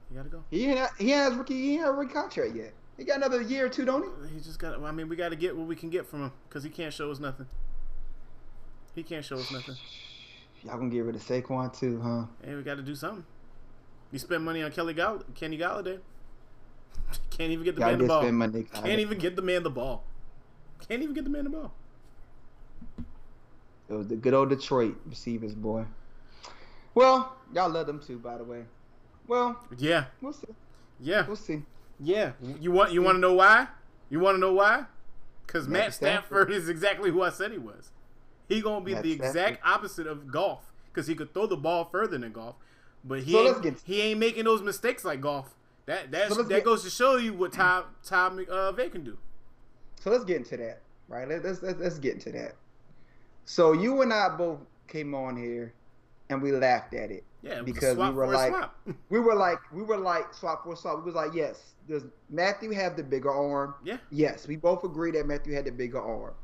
[0.08, 0.44] He got to go.
[0.50, 2.72] he ain't he has rookie he ain't a rookie contract yet.
[2.96, 4.34] He got another year or two, don't he?
[4.34, 4.80] He just got.
[4.82, 6.92] I mean, we got to get what we can get from him because he can't
[6.94, 7.46] show us nothing.
[8.94, 9.74] He can't show us nothing.
[10.64, 12.24] Y'all gonna get rid of Saquon too, huh?
[12.44, 13.24] Hey, we got to do something.
[14.12, 15.98] You spend money on Kelly Gall- Kenny Golladay.
[17.30, 18.32] Can't even get the Y'all man the ball.
[18.32, 18.62] money.
[18.64, 20.04] Can't even get the man the ball.
[20.88, 21.72] Can't even get the man the ball.
[23.88, 25.84] It was the good old Detroit receivers, boy.
[26.94, 28.64] Well, y'all love them too, by the way.
[29.28, 30.46] Well, Yeah, we'll see.
[31.00, 31.62] yeah, We'll see.
[32.00, 32.32] yeah.
[32.60, 33.68] You want you want to know why?
[34.10, 34.84] You want to know why?
[35.46, 37.90] Because Matt Matt Stafford is exactly who I said he was.
[38.48, 39.26] He gonna be Matt the Stafford.
[39.36, 42.54] exact opposite of Goff because he could throw the ball further than Goff,
[43.06, 45.54] but he So ain't, he ain't making those mistakes like Goff.
[45.86, 49.04] That that So that get- goes to show you what Tom Tom uh, Vay can
[49.04, 49.16] do.
[50.00, 51.28] So let's get into that, right?
[51.28, 52.54] Let- Let's let's, let's get into that.
[53.44, 55.72] So you and I both came on here,
[56.28, 57.22] and we laughed at it.
[57.42, 58.52] Yeah, it was a Because we were like-
[59.08, 60.98] We were like, we were like swap for swap.
[60.98, 63.74] We was like, yes, does Matthew have the bigger arm?
[63.84, 63.98] Yeah.
[64.10, 66.34] Yes, we both agree that Matthew had the bigger arm,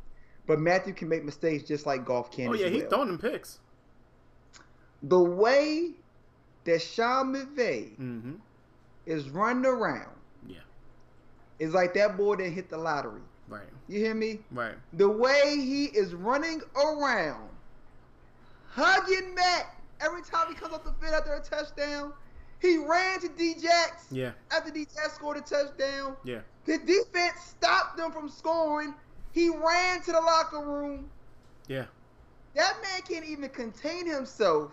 [0.46, 2.48] but Matthew can make mistakes just like Goff can.
[2.50, 3.58] oh yeah, he's throwing them picks.
[5.02, 5.94] The way
[6.64, 8.34] that Sean McVay Mm-hmm.
[9.06, 10.14] is running around
[10.46, 10.58] Yeah.
[11.58, 13.20] It's like that boy that hit the lottery.
[13.48, 13.66] Right.
[13.88, 14.40] You hear me?
[14.50, 14.74] Right.
[14.94, 17.48] The way he is running around,
[18.70, 22.12] hugging Matt every time he comes off the field after a touchdown.
[22.60, 24.30] He ran to D-Jax Yeah.
[24.50, 26.16] after D-Jax scored a touchdown.
[26.24, 26.40] Yeah.
[26.64, 28.94] The defense stopped them from scoring.
[29.32, 31.10] He ran to the locker room.
[31.66, 31.86] Yeah.
[32.54, 34.72] That man can't even contain himself.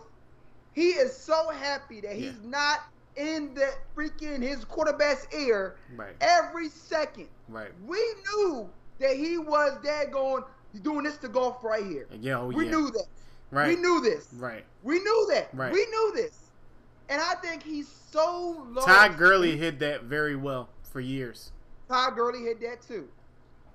[0.74, 2.82] He is so happy that he's not
[3.16, 6.16] in the freaking his quarterback's ear Right.
[6.22, 7.28] every second.
[7.50, 7.72] Right.
[7.86, 12.08] We knew that he was dead going, he's doing this to Goff right here.
[12.12, 12.40] Uh, yeah.
[12.40, 12.72] Oh we yeah.
[12.72, 13.06] knew that.
[13.52, 13.68] Right.
[13.70, 14.30] We knew this.
[14.38, 14.64] Right.
[14.84, 15.50] We knew that.
[15.54, 15.74] Right.
[15.74, 16.38] We knew this.
[17.10, 18.86] And I think he's so low.
[18.86, 21.52] Todd Gurley hit that very well for years.
[21.88, 23.08] Todd Gurley hit that too.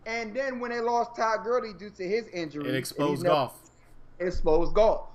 [0.06, 3.54] And then when they lost Todd Gurley due to his injury, It exposed Goff.
[4.20, 5.08] Exposed Goff.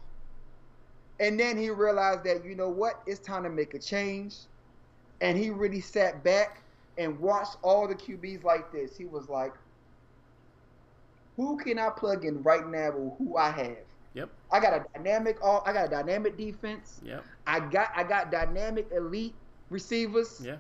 [1.20, 4.36] And then he realized that you know what, it's time to make a change.
[5.22, 6.62] And he really sat back
[6.98, 8.96] and watched all the QBs like this.
[8.98, 9.54] He was like,
[11.36, 13.78] "Who can I plug in right now with who I have?
[14.14, 14.30] Yep.
[14.52, 15.38] I got a dynamic.
[15.42, 17.00] All I got a dynamic defense.
[17.04, 17.24] Yep.
[17.46, 19.36] I got I got dynamic elite
[19.70, 20.42] receivers.
[20.44, 20.58] Yeah.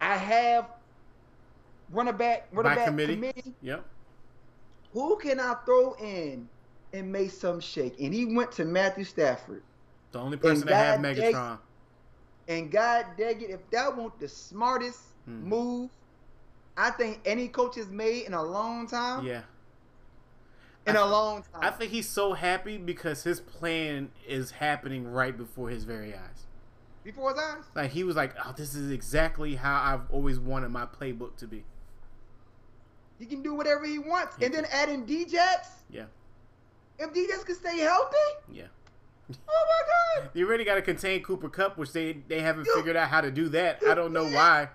[0.00, 0.66] I have
[1.90, 3.14] running back running By back committee.
[3.14, 3.54] committee.
[3.62, 3.84] Yep.
[4.92, 6.48] Who can I throw in
[6.94, 8.00] and made some shake?
[8.00, 9.62] And he went to Matthew Stafford.
[10.12, 11.58] The only person that had God dang- Megatron.
[12.48, 15.48] And God dang it, if that wasn't the smartest Hmm.
[15.48, 15.90] move
[16.76, 19.24] I think any coach has made in a long time.
[19.24, 19.42] Yeah.
[20.88, 21.62] In I- a long time.
[21.62, 26.46] I think he's so happy because his plan is happening right before his very eyes.
[27.04, 27.62] Before his eyes.
[27.76, 31.46] Like he was like, "Oh, this is exactly how I've always wanted my playbook to
[31.46, 31.64] be."
[33.20, 34.34] He can do whatever he wants.
[34.36, 35.68] He and then add in Djax.
[35.88, 36.06] Yeah.
[36.98, 38.16] If Djax can stay healthy,
[38.52, 38.64] Yeah.
[39.30, 39.34] oh
[40.18, 40.30] my God.
[40.34, 43.30] You already got to contain Cooper Kupp, which they they haven't figured out how to
[43.30, 43.80] do that.
[43.88, 44.68] I don't know why.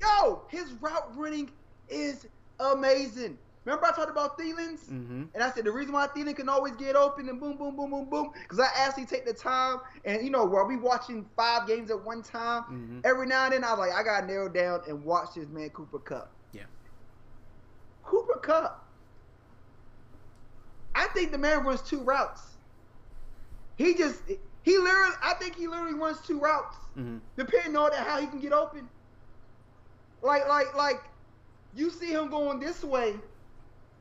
[0.00, 1.50] Yo, his route running
[1.88, 2.26] is
[2.58, 3.38] amazing.
[3.64, 4.90] Remember I talked about Thielens?
[4.90, 5.22] Mm-hmm.
[5.34, 7.90] And I said the reason why Thielen can always get open and boom, boom, boom,
[7.92, 11.68] boom, boom, because I actually take the time and you know, while we watching five
[11.68, 12.98] games at one time, Mm-hmm.
[13.04, 15.70] every now and then I was like, I gotta narrow down and watch this man
[15.70, 16.32] Cooper Kupp.
[16.52, 16.62] Yeah.
[18.02, 18.84] Cooper Kupp.
[20.94, 22.42] I think the man runs two routes.
[23.76, 24.22] He just
[24.62, 26.76] he literally I think he literally runs two routes.
[26.98, 27.18] Mm-hmm.
[27.36, 28.88] Depending on how he can get open.
[30.22, 31.02] Like like like
[31.74, 33.14] you see him going this way,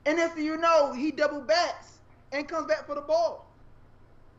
[0.06, 1.99] and thing you know, he double backs
[2.32, 3.47] and comes back for the ball.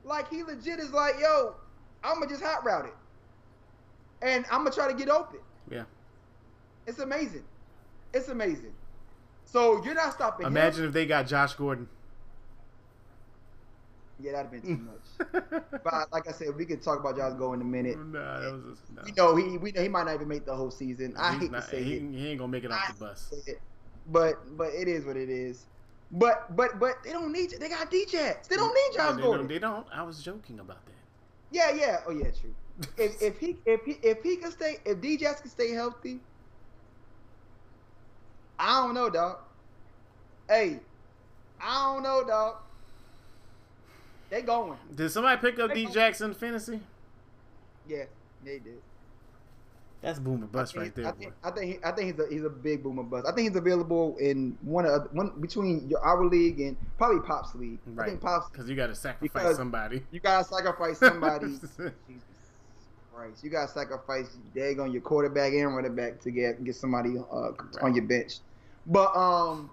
[0.05, 1.55] Like he legit is like, yo,
[2.03, 2.95] I'ma just hot route it.
[4.21, 5.41] And I'ma try to get open.
[5.71, 5.85] Yeah.
[6.87, 7.45] It's amazing.
[8.13, 8.73] It's amazing.
[9.45, 10.53] So you're not stopping him.
[10.53, 11.89] Imagine if they got Josh Gordon.
[14.23, 14.83] Yeah, that'd have been too
[15.43, 15.83] much.
[15.85, 17.99] but like I said, we could talk about Josh Go in a minute.
[17.99, 19.03] nah, that was just, no.
[19.05, 21.15] We know he we know he might not even make the whole season.
[21.19, 22.03] I He's hate not- to say he, it.
[22.13, 23.29] he ain't gonna make it off I the bus.
[23.31, 23.61] hate to say it.
[24.07, 25.67] But but it is what it is.
[26.13, 28.49] But but but they don't need they got DJs.
[28.49, 29.49] They don't need Josh they, Gordon.
[29.49, 29.87] They don't.
[29.93, 30.93] I was joking about that.
[31.51, 32.01] Yeah, yeah.
[32.07, 32.55] Oh yeah, true.
[32.99, 36.21] If if he if he if he can stay if DJs can stay healthy,
[38.59, 39.39] I don't know, dog.
[40.49, 40.81] Hey,
[41.61, 42.57] I don't know, dog.
[44.33, 44.79] They going.
[44.95, 46.81] Did somebody pick up They D Jackson fantasy?
[47.87, 48.05] Yeah,
[48.43, 48.81] they did.
[50.01, 51.07] That's boomer bust right there.
[51.07, 51.19] I boy.
[51.19, 53.27] think, I think, he, I think he's a he's a big boomer bust.
[53.27, 57.55] I think he's available in one of one between your our league and probably Pops
[57.55, 57.79] league.
[57.85, 58.07] Right.
[58.07, 58.49] I think Pops.
[58.49, 60.03] Because you got to sacrifice somebody.
[60.11, 61.49] You gotta sacrifice somebody.
[61.49, 61.93] Jesus
[63.15, 67.19] Christ, you gotta sacrifice dag on your quarterback and running back to get get somebody
[67.19, 67.83] uh, Right.
[67.83, 68.39] on your bench.
[68.87, 69.71] But um,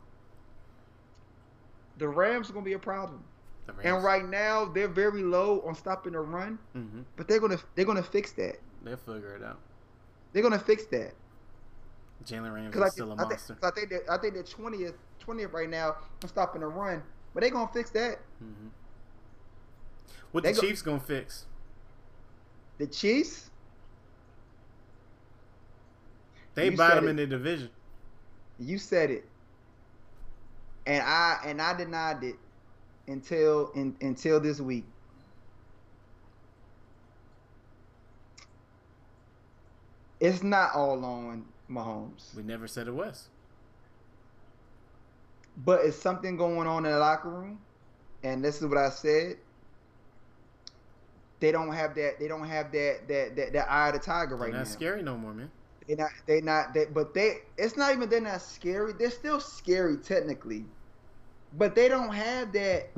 [1.98, 3.24] the Rams are gonna be a problem.
[3.84, 7.03] And right now they're very low on stopping the run, Mhm.
[7.15, 8.60] but they're gonna they're gonna fix that.
[8.84, 9.60] They'll figure it out.
[10.34, 11.13] They're gonna fix that.
[12.25, 13.58] Jalen Ramsey's Because I, still a think- I, think, monster.
[13.63, 17.01] I think they're, I think they're twentieth twentieth right now on stopping the run,
[17.34, 18.19] but they're gonna fix that.
[18.39, 18.67] hmm
[20.32, 21.45] What They the go- Chiefs gonna fix?
[22.77, 23.49] The Chiefs,
[26.55, 27.69] They You bottom in the division.
[28.60, 29.25] you said it,
[30.86, 32.36] and I and I denied it
[33.10, 34.86] until in, until this week.
[40.19, 43.28] It's not all on Mahomes, We never said it was.
[45.63, 47.60] but it's something going on in the locker room,
[48.24, 49.38] and this is what I said.
[51.39, 52.19] They don't have that.
[52.19, 54.63] They don't have that that that, that eye of the tiger They're right not now.
[54.65, 55.50] scary no more, man.
[55.88, 58.91] They not they not they but they it's not even they're not scary.
[58.93, 60.65] They're still scary technically.
[61.57, 62.89] But they don't have that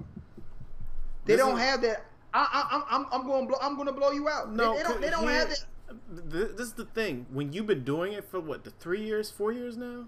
[1.25, 3.75] they This don't is- have that I I I'm I'm I'm going to blow I'm
[3.75, 4.51] going to blow you out.
[4.53, 5.65] No, they, they don't they don't have that
[6.09, 7.25] This is the thing.
[7.31, 10.05] When you've been doing it for what the three years, four years now,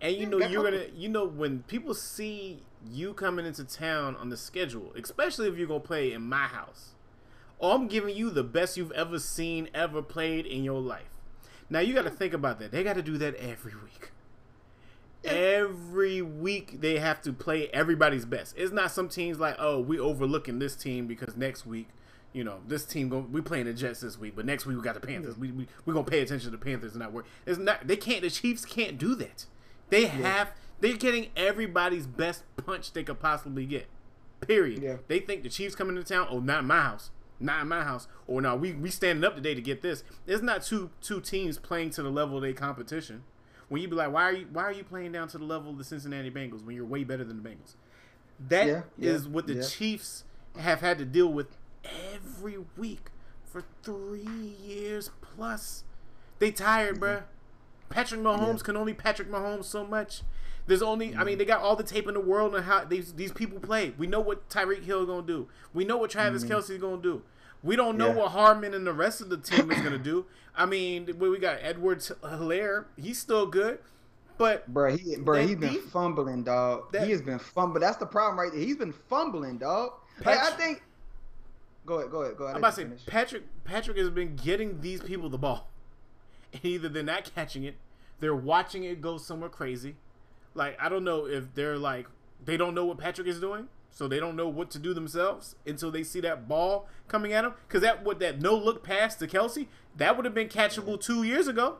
[0.00, 4.28] and you know you're gonna, you know, when people see you coming into town on
[4.28, 6.94] the schedule, especially if you're gonna play in my house,
[7.60, 11.16] oh, I'm giving you the best you've ever seen, ever played in your life.
[11.70, 12.70] Now you got to think about that.
[12.70, 14.10] They got to do that every week.
[15.24, 18.54] Every week they have to play everybody's best.
[18.56, 21.88] It's not some teams like, oh, we overlooking this team because next week,
[22.32, 24.82] you know, this team go, we playing the Jets this week, but next week we
[24.82, 25.36] got the Panthers.
[25.36, 27.26] We we we gonna pay attention to the Panthers and not work.
[27.46, 27.86] It's not.
[27.86, 28.22] They can't.
[28.22, 29.46] The Chiefs can't do that.
[29.90, 30.52] They have.
[30.80, 33.86] They're getting everybody's best punch they could possibly get.
[34.40, 34.82] Period.
[34.82, 34.96] Yeah.
[35.08, 36.28] They think the Chiefs coming to town.
[36.30, 37.10] Oh, not my house.
[37.40, 38.06] Not in my house.
[38.26, 40.04] Or no, we we standing up today to get this.
[40.26, 43.24] It's not two two teams playing to the level of their competition.
[43.68, 45.70] When you be like, why are you why are you playing down to the level
[45.70, 47.74] of the Cincinnati Bengals when you're way better than the Bengals?
[48.48, 49.62] That Yeah, is yeah, what the yeah.
[49.62, 50.24] Chiefs
[50.58, 51.48] have had to deal with
[52.14, 53.10] every week
[53.44, 55.84] for three years plus.
[56.38, 57.24] They tired, bruh.
[57.88, 60.22] Patrick Mahomes can only Patrick Mahomes so much.
[60.66, 63.14] There's only, I mean, they got all the tape in the world on how these
[63.14, 63.94] these people play.
[63.96, 65.48] We know what Tyreek Hill gonna do.
[65.72, 67.22] We know what Travis Kelce's gonna do.
[67.62, 68.08] We don't know.
[68.08, 68.14] Yeah.
[68.14, 70.26] what Hardman and the rest of the team is gonna do.
[70.56, 72.86] I mean, we got Edwards Helaire.
[72.96, 73.78] He's still good,
[74.38, 76.92] but Bro, he bro, he's been deep- fumbling, dog.
[76.92, 77.80] that- he has been fumbling.
[77.80, 78.60] That's the problem right there.
[78.60, 79.92] He's been fumbling, dog.
[80.24, 80.82] Like, I think.
[81.86, 82.56] Go ahead, go ahead, go ahead.
[82.56, 83.06] I'm about to say finish.
[83.06, 85.68] Patrick Patrick has been getting these people the ball.
[86.52, 87.76] And either they're not catching it,
[88.20, 89.96] they're watching it go somewhere crazy.
[90.54, 92.06] Like I don't know if they're like
[92.44, 93.68] they don't know what Patrick is doing,
[93.98, 97.42] so they don't know what to do themselves until they see that ball coming at
[97.42, 97.54] them.
[97.66, 101.24] Because that what that no look pass to Kelce that would have been catchable two
[101.24, 101.78] years ago.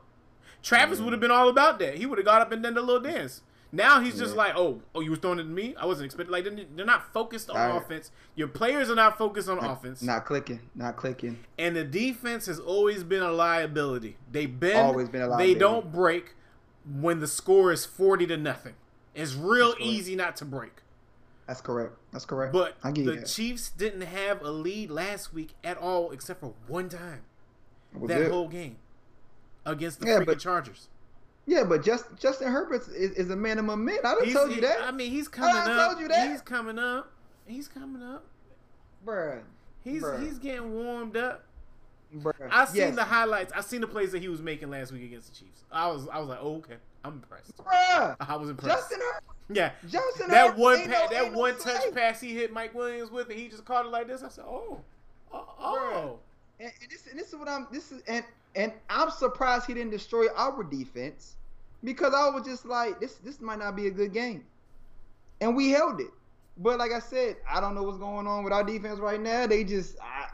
[0.61, 1.99] Travis would have been all about that.
[1.99, 3.43] He would have got up and done the little dance.
[3.71, 4.39] Now he's just Yeah.
[4.39, 5.77] like, oh, oh, you was throwing it to me.
[5.81, 6.33] I wasn't expecting.
[6.33, 7.81] Like they're, not focused on Alright.
[7.81, 8.11] offense.
[8.35, 10.03] Your players are not focused on offense.
[10.03, 11.39] Not clicking, not clicking.
[11.57, 14.17] And the defense has always been a liability.
[14.33, 15.55] They bend, Always been a liability.
[15.55, 16.35] They don't break
[16.85, 18.75] when the score is forty to nothing.
[19.15, 20.83] It's real easy not to break.
[21.49, 21.95] That's correct.
[22.13, 22.53] That's correct.
[22.53, 23.27] But I get the that.
[23.27, 27.23] Chiefs didn't have a lead last week at all, except for one time
[28.07, 28.31] that it.
[28.31, 28.77] whole game
[29.65, 30.89] against the Yeah, freaking but- Chargers.
[31.47, 33.97] Yeah, but just Justin Herbert is, is a man among men.
[34.05, 35.89] I done told you that, I mean, he's coming done up.
[35.89, 36.31] told you that.
[36.31, 37.11] He's coming up.
[37.47, 38.27] He's coming up.
[39.07, 39.41] bruh.
[39.83, 40.23] He's Bruh.
[40.23, 41.45] he's getting warmed up.
[42.15, 42.35] Bruh.
[42.51, 42.95] I seen yes.
[42.95, 43.55] the highlights.
[43.55, 45.65] I seen the plays that he was making last week against the Chiefs.
[45.73, 47.57] I was I was like, oh, okay, I'm impressed.
[47.57, 48.17] Bruh.
[48.21, 48.77] I was impressed.
[48.91, 49.23] Justin Herbert.
[49.51, 52.53] Yeah, Justin that Herbert one pa- no- that ain't no one touch pass he hit
[52.53, 54.23] Mike Williams with, and he just caught it like this.
[54.23, 54.81] I said, oh,
[55.33, 56.19] uh, oh, oh.
[56.61, 57.67] And, and this, and this is what I'm.
[57.71, 61.37] This is and and I'm surprised he didn't destroy our defense
[61.85, 64.45] because I was just like, this this might not be a good game,
[65.41, 66.11] and we held it.
[66.61, 69.47] But like I said, I don't know what's going on with our defense right now.
[69.47, 70.27] They just, I,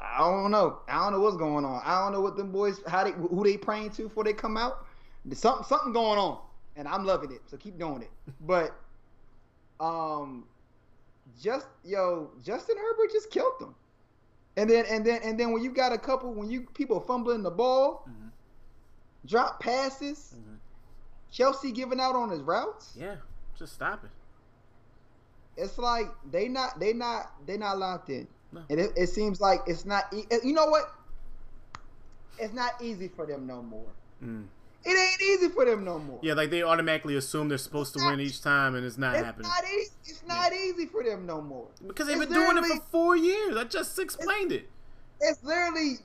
[0.00, 0.80] I don't know.
[0.86, 1.80] I don't know what's going on.
[1.82, 4.58] I don't know what them boys, how they, who they praying to before they come
[4.58, 4.84] out.
[5.24, 6.40] There's something, something going on,
[6.76, 7.40] and I'm loving it.
[7.46, 8.10] So keep doing it.
[8.40, 8.74] But,
[9.80, 10.44] um,
[11.40, 13.74] just yo, Justin Herbert just killed them.
[14.56, 17.42] And then and then and then when you got a couple when you people fumbling
[17.42, 18.30] the ball, Mhm.
[19.26, 20.58] drop passes, Mhm.
[21.30, 23.16] Chelsea giving out on his routes, Yeah,
[23.56, 24.10] just stop it.
[25.56, 28.28] it's like they not they not they not locked in.
[28.52, 28.62] No.
[28.68, 30.92] And it, it seems like it's not e- you know what?
[32.38, 33.88] It's not easy for them no more.
[34.22, 34.46] Mm.
[34.84, 36.18] It ain't easy for them no more.
[36.22, 39.24] Yeah, like they automatically assume they're supposed to win each time, and it's not it's
[39.24, 39.90] happening not easy.
[40.06, 41.66] It's not easy for them no more.
[41.86, 43.56] because they've it's been doing it for four years.
[43.56, 44.68] I just explained it.
[45.20, 45.98] It's literally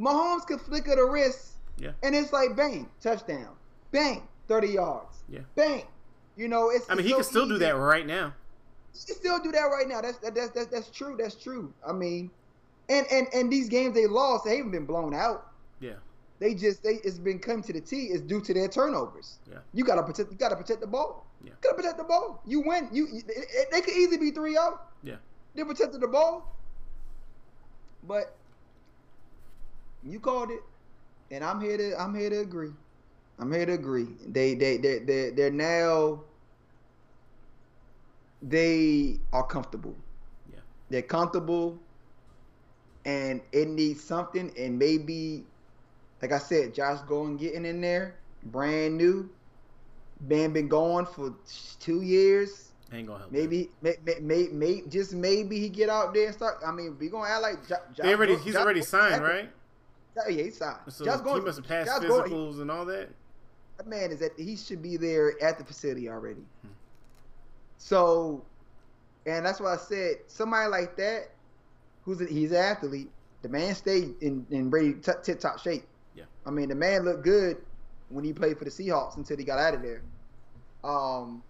[0.00, 1.90] Mahomes could flick of the wrist Yeah.
[2.02, 3.48] and it's like bang, touchdown.
[3.90, 5.18] Bang, 30 yards.
[5.28, 5.40] Yeah.
[5.54, 5.84] Bang.
[6.36, 8.32] You know, it's I mean, it's he so can still do that right now.
[8.94, 10.00] He can still do that right now.
[10.00, 11.16] That's that, that's that's that's true.
[11.18, 11.72] That's true.
[11.86, 12.30] I mean,
[12.88, 15.47] and and and these games they lost, they haven't been blown out.
[16.38, 18.06] They just they it's been come to the T.
[18.06, 19.38] It's due to their turnovers.
[19.50, 19.58] Yeah.
[19.72, 20.30] You gotta protect.
[20.30, 21.26] You gotta protect the ball.
[21.42, 21.50] Yeah.
[21.50, 22.42] You gotta protect the ball.
[22.46, 22.88] You win.
[22.92, 24.88] You, you it, they could easily be three out.
[25.02, 25.16] Yeah.
[25.54, 26.54] They protected the ball,
[28.06, 28.36] but
[30.04, 30.62] you called it,
[31.30, 32.72] and I'm here to I'm here to agree.
[33.40, 34.08] I'm here to agree.
[34.26, 36.22] They they they they they're now.
[38.40, 39.96] They are comfortable.
[40.52, 40.60] Yeah.
[40.90, 41.76] They're comfortable,
[43.04, 44.52] and it needs something.
[44.56, 45.44] And maybe,
[46.22, 49.30] like I said, Josh Gordon getting in there, brand new.
[50.20, 51.32] Man been going for
[51.78, 52.72] two years.
[52.92, 53.30] Ain't gonna help.
[53.32, 56.56] Maybe, may, may, may, may, just maybe he get out there and start.
[56.66, 59.22] I mean, we gonna act like Josh They already Gordon- he's Josh already Gordon- signed,
[59.22, 59.50] right?
[60.28, 60.78] Yeah, he's signed.
[60.88, 63.08] So Josh he must have passed Josh physicals Gordon- and all that.
[63.76, 66.40] that man is that he should be there at the facility already.
[66.62, 66.68] Hmm.
[67.76, 68.44] So,
[69.26, 71.30] and that's why I said somebody like that,
[72.04, 73.10] who's a, he's an athlete,
[73.42, 75.84] the man stayed in in really t- tip top shape.
[76.48, 76.52] Yeah.
[76.52, 77.58] I mean, the man looked good
[78.08, 80.02] when he played for the Seahawks until he got out of there.
[80.82, 81.42] Um,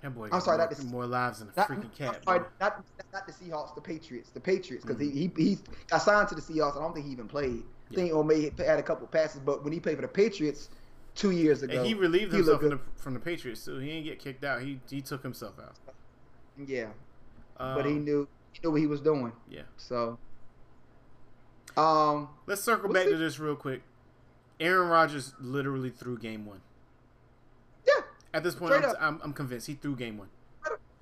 [0.00, 2.24] That boy I'm sorry, more, not the- more lives than a not, freaking cat.
[2.24, 5.12] Sorry, not not the Seahawks, the Patriots, the Patriots, because Mhm.
[5.12, 6.76] he, he he got signed to the Seahawks.
[6.76, 7.62] I don't think he even played.
[7.90, 10.70] I think or may had a couple passes, but when he played for the Patriots
[11.14, 13.88] two years ago, And he relieved he himself from the, from the Patriots so He
[13.88, 14.62] didn't get kicked out.
[14.62, 15.74] He he took himself out.
[16.56, 16.86] yeah,
[17.58, 19.32] Um, but he knew he knew what he was doing.
[19.48, 19.62] Yeah.
[19.76, 20.18] So,
[21.76, 23.12] um, Let's circle We'll back see.
[23.12, 23.82] to this real quick.
[24.62, 26.60] Aaron Rodgers literally threw game one.
[27.86, 28.02] yeah,
[28.32, 28.94] At this point, I'm.
[29.00, 30.28] I'm, I'm convinced he threw game one.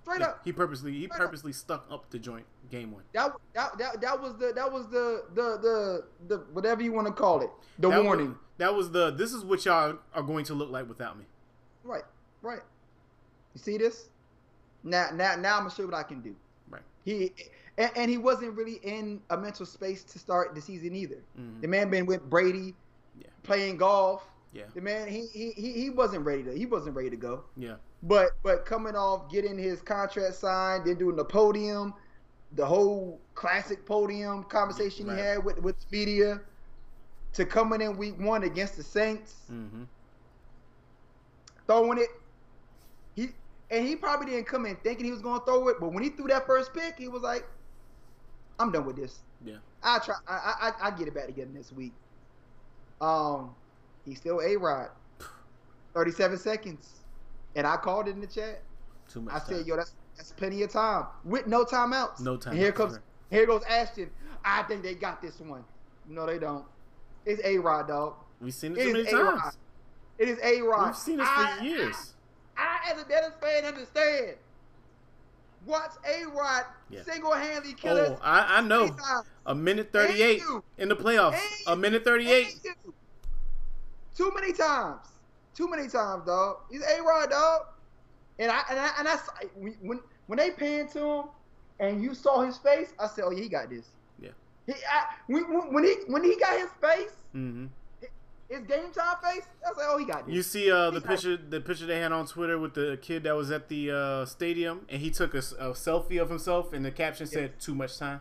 [0.03, 0.41] straight Yeah, up.
[0.45, 1.19] He purposely he Straight up.
[1.27, 3.03] purposely stuck up the joint Game one.
[3.15, 7.09] That, that that that was the that was the the the, the whatever you want
[7.09, 7.51] to call it.
[7.81, 8.29] The That warning.
[8.29, 9.11] Was, that was the.
[9.11, 11.25] This is what y'all are going to look like without me.
[11.83, 12.05] Right,
[12.43, 12.61] right.
[13.55, 14.09] You see this?
[14.85, 16.35] Now, now, now I'm gonna show what I can do.
[16.71, 16.83] Right.
[17.05, 17.33] He
[17.77, 21.19] and, and he wasn't really in a mental space to start the season either.
[21.39, 21.61] Mhm.
[21.63, 22.75] The man been with Brady,
[23.21, 23.27] Yeah.
[23.43, 24.27] playing golf.
[24.53, 24.65] Yeah.
[24.75, 27.45] The man, he, he he wasn't ready to he wasn't ready to go.
[27.57, 27.77] Yeah.
[28.03, 31.95] But but coming off getting his contract signed, then doing the podium,
[32.57, 35.19] the whole classic podium conversation Right.
[35.19, 36.41] he had with with the media,
[37.35, 39.85] to coming in week one against the Saints Mm-hmm.
[41.67, 42.09] throwing it.
[43.15, 43.29] He
[43.71, 46.03] and he probably didn't come in thinking he was going to throw it, but when
[46.03, 47.47] he threw that first pick, he was like,
[48.59, 49.21] "I'm done with this.
[49.45, 49.57] Yeah.
[49.83, 50.17] I try.
[50.27, 51.93] I I I get it back together this week."
[53.01, 53.55] Um,
[54.05, 54.89] he's still A-Rod.
[55.95, 56.89] Thirty-seven seconds,
[57.57, 58.63] and I called it in the chat.
[59.13, 59.35] Too much.
[59.35, 62.53] I said, "Yo, that's that's plenty of time with no timeouts." No time.
[62.53, 62.99] And here comes
[63.31, 64.09] here goes Ashton.
[64.45, 65.65] I think they got this one.
[66.09, 66.65] No, they don't.
[67.27, 68.15] It's A-Rod, dog.
[68.41, 69.39] We've seen it It too many A-Rod.
[69.41, 69.57] times.
[70.19, 70.87] It is A-Rod.
[70.87, 72.15] We've seen this for years.
[72.57, 74.37] I, as a Dennis fan, understand.
[75.67, 77.03] Watch A-Rod Yeah.
[77.05, 78.11] single handedly kill us.
[78.13, 78.95] Oh, I, I know.
[79.47, 80.43] A minute thirty-eight
[80.79, 81.39] in the playoffs.
[81.67, 82.61] A minute thirty-eight.
[84.17, 85.07] Too many times.
[85.55, 86.59] Too many times, dog.
[86.71, 87.61] He's A-Rod, dog.
[88.39, 89.17] And I and I and I
[89.81, 91.25] when when they panned to him
[91.79, 93.87] and you saw his face, I said, "Oh, yeah, he got this."
[94.19, 94.31] Yeah.
[94.67, 97.67] He I, when, when when he when he got his face, Mm-hmm.
[98.51, 101.05] His game time face, I said, "Oh, he got this." You see uh, the like-
[101.05, 104.25] picture, the picture they had on Twitter with the kid that was at the uh,
[104.27, 108.21] stadium, and he took a selfie of himself, and the caption said "Too much time,"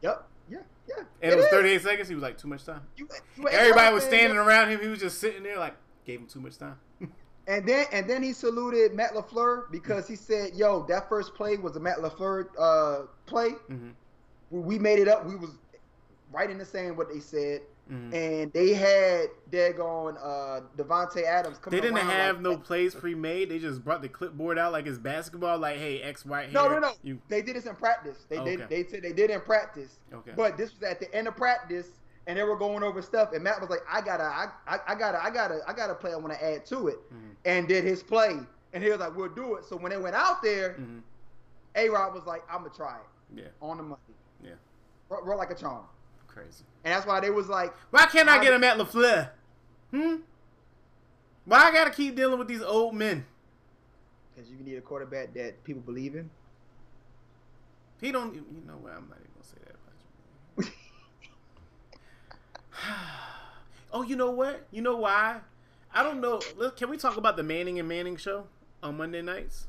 [0.00, 0.26] Yep.
[0.50, 0.58] Yeah.
[0.88, 1.04] Yeah.
[1.22, 1.50] and it, was is.
[1.50, 2.08] 38 seconds.
[2.08, 4.10] He was like, "Too much time." You, you Everybody was man.
[4.10, 4.80] standing around him.
[4.80, 5.74] He was just sitting there, like,
[6.06, 6.78] gave him too much time.
[7.48, 11.56] And then and then he saluted Matt LaFleur because he said, "Yo, that first play
[11.56, 13.50] was a Matt LaFleur uh, play.
[13.68, 13.90] hmm
[14.50, 15.26] We- We made it up.
[15.26, 15.50] We was
[16.32, 21.58] right in the same what they said, hmm and they had daggone uh, Davante Adams
[21.58, 21.80] coming.
[21.80, 23.50] They didn't have like no plays pre-made.
[23.50, 25.58] They just brought the clipboard out like it's basketball.
[25.58, 26.44] Like, hey, X, Y.
[26.44, 26.52] here.
[26.52, 26.92] No, no, no.
[27.02, 28.24] You They did this in practice.
[28.28, 28.68] They did.
[28.68, 29.98] They said they did in practice.
[30.12, 30.32] okay?
[30.36, 31.88] But this was at the end of practice,
[32.26, 33.32] and they were going over stuff.
[33.32, 36.12] And Matt was like, "I gotta, I, I, I gotta, I gotta, I gotta play.
[36.12, 37.34] I want to add to it." Mhm.
[37.44, 38.38] And did his play,
[38.72, 41.00] and he was like, "We'll do it." So when they went out there, Mhm.
[41.74, 44.00] A-Rod was like, "I'm gonna try it Yeah, on the money."
[44.42, 44.52] Yeah.
[45.08, 45.84] roll, roll like a charm.
[46.34, 46.64] Crazy.
[46.84, 49.28] And that's why they was like, Why can't I I- get him at LaFleur?
[49.90, 50.16] Hmm.
[51.44, 53.26] Why I gotta keep dealing with these old men?
[54.34, 56.30] because you need a quarterback that people believe in.
[58.00, 58.34] He don't.
[58.34, 58.92] You know what?
[58.94, 59.74] I'm not even gonna say that
[60.56, 60.72] about you.
[63.92, 64.66] oh, you know what?
[64.70, 65.40] You know why?
[65.94, 66.40] I don't know.
[66.76, 68.46] Can we talk about the Manning and Manning show
[68.82, 69.66] on Monday nights?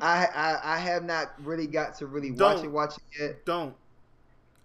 [0.00, 2.64] I, I I have not really got to really watch Don't.
[2.66, 3.74] it, watch it yet Don't.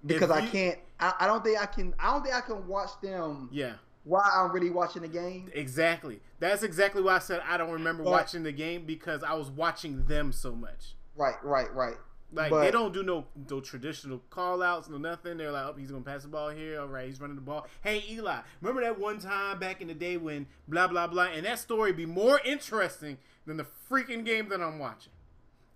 [0.05, 0.77] because If I can't.
[1.01, 1.93] I, I don't think I can.
[1.99, 3.73] I don't think I can watch them Yeah,
[4.03, 5.49] while I'm really watching the game.
[5.53, 6.21] exactly.
[6.39, 9.49] That's exactly why I said I don't remember But- watching the game because I was
[9.49, 10.95] watching them so much.
[11.15, 11.97] Right, right, right.
[12.33, 15.37] Like But- they don't do no no traditional call outs, no nothing.
[15.37, 16.79] They're like, oh, he's gonna pass the ball here.
[16.79, 17.67] All right, he's running the ball.
[17.83, 21.45] Hey Eli, remember that one time back in the day when blah blah blah, and
[21.45, 25.11] that story be more interesting than the freaking game that I'm watching.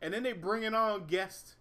[0.02, 1.56] And then they bring it on guests,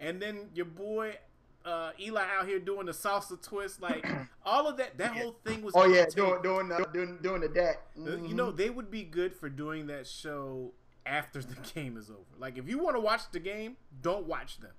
[0.00, 1.18] and then your boy
[1.64, 4.06] uh, Eli out here doing the salsa twist, like
[4.44, 4.96] all of that.
[4.98, 5.74] That whole thing was.
[5.76, 6.42] Oh yeah, entertaining.
[6.42, 7.82] doing doing the, doing doing the deck.
[7.96, 10.72] The- You know, they would be good for doing that show
[11.06, 12.20] after the game is over.
[12.38, 14.72] Like, if you want to watch the game, don't watch them.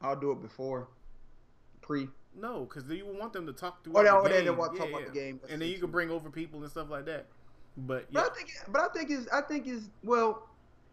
[0.00, 0.88] I'll do it before
[1.80, 2.08] pre.
[2.38, 4.44] No, because you want them to talk through Oh, yeah, the oh, they- game.
[4.44, 5.40] they want to talk about the game.
[5.48, 7.26] and then you can bring over people and stuff like that.
[7.78, 10.48] But yeah, But I think, but I think is I think is well,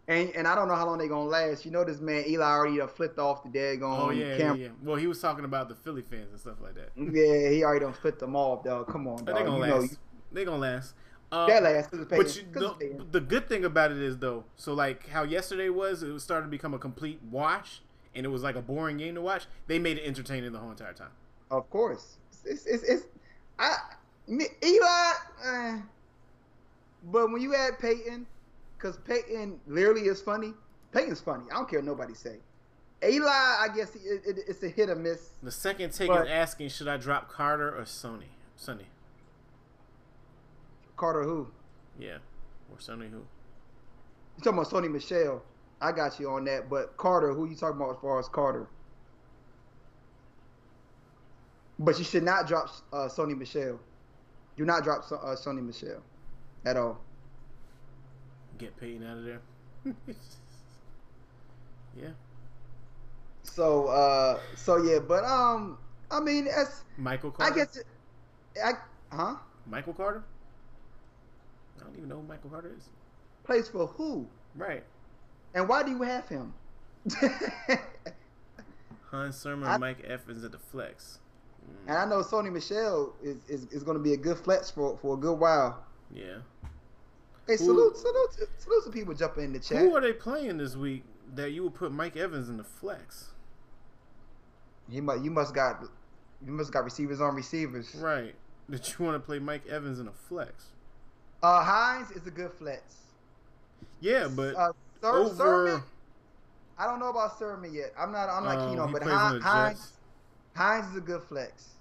[0.08, 1.64] and and I don't know how long they're gonna last.
[1.64, 4.56] You know, this man Eli already done flipped off the daggone oh yeah, yeah, camera.
[4.58, 4.68] yeah.
[4.82, 6.90] Well, he was talking about the Philly fans and stuff like that.
[6.96, 8.86] Yeah, he already done flipped them off, dog.
[8.88, 9.36] Come on, dog.
[9.36, 9.98] they gonna You know, last.
[10.32, 10.94] They're gonna last.
[11.32, 12.52] Uh, that last But you, it's paying.
[12.52, 16.02] 'Cause it's the, the good thing about it is though, so like how yesterday was,
[16.02, 17.80] it was starting to become a complete wash,
[18.14, 19.46] and it was like a boring game to watch.
[19.66, 21.10] They made it entertaining the whole entire time.
[21.50, 23.06] Of course, it's it's, it's
[23.58, 23.76] I
[24.28, 25.12] Eli.
[25.44, 25.78] Eh,
[27.04, 28.26] but when you add Peyton,
[28.84, 30.52] because Peyton literally is funny.
[30.92, 31.44] Peyton's funny.
[31.50, 32.36] I don't care what nobody say.
[33.02, 35.30] Eli, I guess it, it, it's a hit or miss.
[35.42, 38.24] The second take But- is asking, should I drop Carter or Sony?
[38.56, 38.86] Sonny,
[40.96, 41.48] Carter, who?
[41.98, 42.18] yeah,
[42.70, 43.22] or Sony who?
[44.36, 45.42] You talking about Sony Michel?
[45.80, 46.70] I got you on that.
[46.70, 48.68] But Carter, who you talking about as far as Carter?
[51.78, 53.80] But you should not drop uh, Sony Michel.
[54.56, 56.00] Do not drop uh, Sony Michel
[56.64, 57.00] at all.
[58.58, 59.40] Get Peyton out of there.
[61.96, 62.08] yeah.
[63.42, 65.78] So uh, so yeah, but um,
[66.10, 67.52] I mean, that's Michael Carter.
[67.52, 67.86] I guess, it,
[68.64, 68.72] I
[69.14, 69.36] huh
[69.66, 70.22] Michael Carter.
[71.78, 72.88] I don't even know who Michael Carter is.
[73.44, 74.26] plays for who
[74.56, 74.84] Right.
[75.54, 76.54] and why do you have him?
[79.10, 81.18] Hans Sermon, I- Mike Evans at the flex.
[81.64, 84.70] Mm, and I know Sony Michel is, is, is going to be a good flex
[84.70, 85.84] for for a good while.
[86.12, 86.38] yeah.
[87.46, 89.78] Hey, salute, salute, salute to people jumping in the chat.
[89.78, 93.30] Who are they playing this week that you would put Mike Evans in the flex?
[94.90, 95.82] He must, you must got,
[96.44, 97.94] you must got receivers on receivers.
[97.94, 98.34] Right.
[98.66, 100.68] That you want to play Mike Evans in a flex?
[101.42, 102.80] Uh, Hines is a good flex.
[104.00, 104.72] Yeah, but uh,
[105.02, 105.34] Ser- over.
[105.34, 105.82] Sermon,
[106.78, 107.92] I don't know about Sermon yet.
[107.98, 109.92] I'm not, I'm not Oh, keen on, he but on Hines, Hines,
[110.54, 111.72] Hines is a good flex.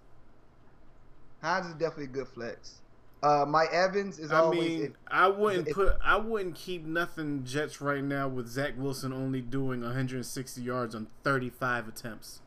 [1.42, 2.82] Hines is definitely a good flex.
[3.24, 4.60] Uh, Mike Evans is I always.
[4.82, 9.40] mean, I wouldn't put, I wouldn't keep nothing Jets right now with Zach Wilson only
[9.40, 12.42] doing 160 yards on 35 attempts.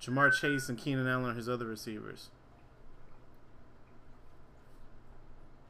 [0.00, 2.28] Ja'Marr Chase and Keenan Allen are his other receivers.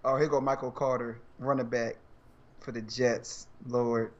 [0.05, 1.97] oh, here go Michael Carter, running back
[2.61, 3.47] for the Jets.
[3.66, 4.12] Lord,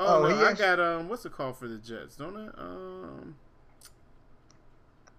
[0.00, 2.16] Oh, Oh, no, I actu- got um, what's the call for the Jets?
[2.16, 2.48] Don't I?
[2.60, 3.36] Um,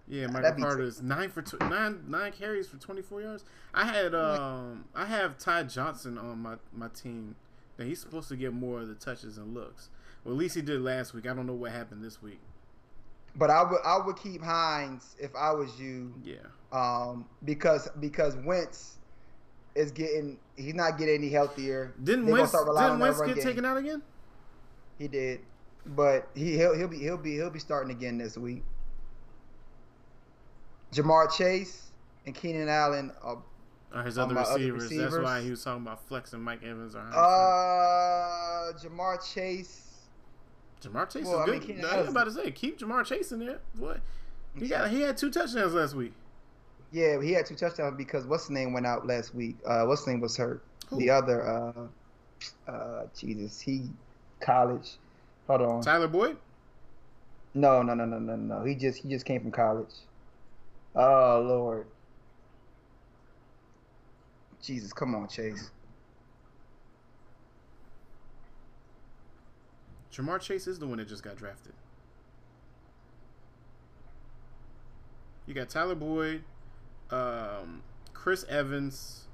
[0.07, 3.43] yeah, Michael Carter is nine for tw- nine nine carries for 24 yards.
[3.73, 7.35] I had um, I have Ty Johnson on my my team.
[7.77, 9.89] That he's supposed to get more of the touches and looks.
[10.23, 11.25] Well, at least he did last week.
[11.25, 12.39] I don't know what happened this week.
[13.35, 16.13] but I would, I would keep Hines if I was you.
[16.23, 16.35] Yeah,
[16.71, 18.97] um, because because Wentz
[19.73, 21.93] is getting he's not getting any healthier.
[22.03, 23.43] didn't They gonna Wentz didn't Wentz get game.
[23.45, 24.01] taken out again?
[24.99, 25.39] He did,
[25.85, 28.63] but he he'll, he'll be he'll be he'll be starting again this week.
[30.93, 31.91] Ja'Marr Chase
[32.25, 35.13] and Keenan Allen are his other my other receivers.
[35.13, 39.87] That's why he was talking about flexing Mike Evans or uh Ja'Marr Chase.
[40.81, 41.67] Ja'Marr Chase well, I is mean, good.
[41.67, 43.59] Keenan I was about to say keep Ja'Marr Chase in there.
[43.77, 44.01] What?
[44.57, 46.13] He got he had two touchdowns last week.
[46.91, 49.55] Yeah, he had two touchdowns because what's his name went out last week.
[49.65, 50.61] Uh, what's his name was hurt.
[50.89, 50.97] Who?
[50.97, 53.89] The other, uh, uh, Jesus, he
[54.41, 54.97] college.
[55.47, 55.81] Hold on.
[55.81, 56.37] Tyler Boyd.
[57.53, 58.63] No, no, no, no, no, no.
[58.65, 59.93] He just he just came from college.
[60.95, 61.87] Oh Lord.
[64.61, 65.71] Jesus, come on, Chase.
[70.13, 71.73] Ja'Marr Chase is the one that just got drafted.
[75.47, 76.43] You got Tyler Boyd,
[77.09, 77.81] um,
[78.13, 79.25] Chris Evans,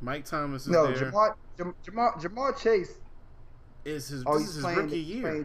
[0.00, 1.10] Mike Thomas is No, there.
[1.10, 2.92] Ja'Marr, Jam, Ja'Marr, Ja'Marr Chase.
[3.84, 5.44] is his Oh, this is his rookie year.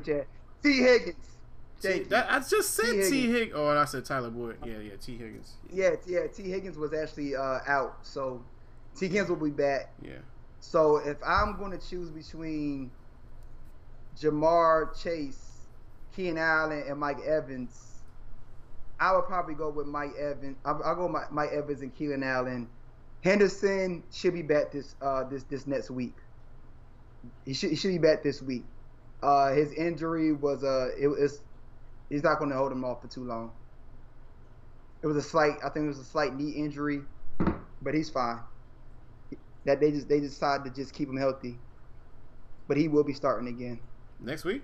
[0.64, 1.37] Tee Higgins.
[1.82, 2.92] T, that, I just said T.
[2.92, 3.34] Tee Higgins.
[3.34, 3.54] Higgins.
[3.56, 4.58] Oh, and I said Tyler Boyd.
[4.66, 5.54] Yeah, yeah, Tee Higgins.
[5.72, 6.28] Yeah, T- yeah.
[6.28, 8.44] Tee Higgins was actually uh, out, so
[8.96, 9.94] Tee Higgins will be back.
[10.02, 10.14] Yeah.
[10.60, 12.90] So if I'm going to choose between
[14.20, 15.68] Ja'Marr Chase,
[16.16, 18.02] Keenan Allen, and Mike Evans,
[19.00, 20.58] I would probably go with Mike Evans.
[20.66, 22.68] I'll, I'll go with Mike, Mike Evans and Keenan Allen.
[23.24, 26.16] Henderson should be back this uh, this this next week.
[27.46, 28.64] He should he should be back this week.
[29.22, 31.42] Uh, his injury was uh it was
[32.10, 33.52] he's not going to hold him off for too long.
[35.02, 37.02] It was a slight I think it was a slight knee injury,
[37.82, 38.40] but he's fine
[39.68, 41.60] that they just they decided to just keep him healthy.
[42.68, 43.80] But he will be starting again.
[44.20, 44.64] Next week.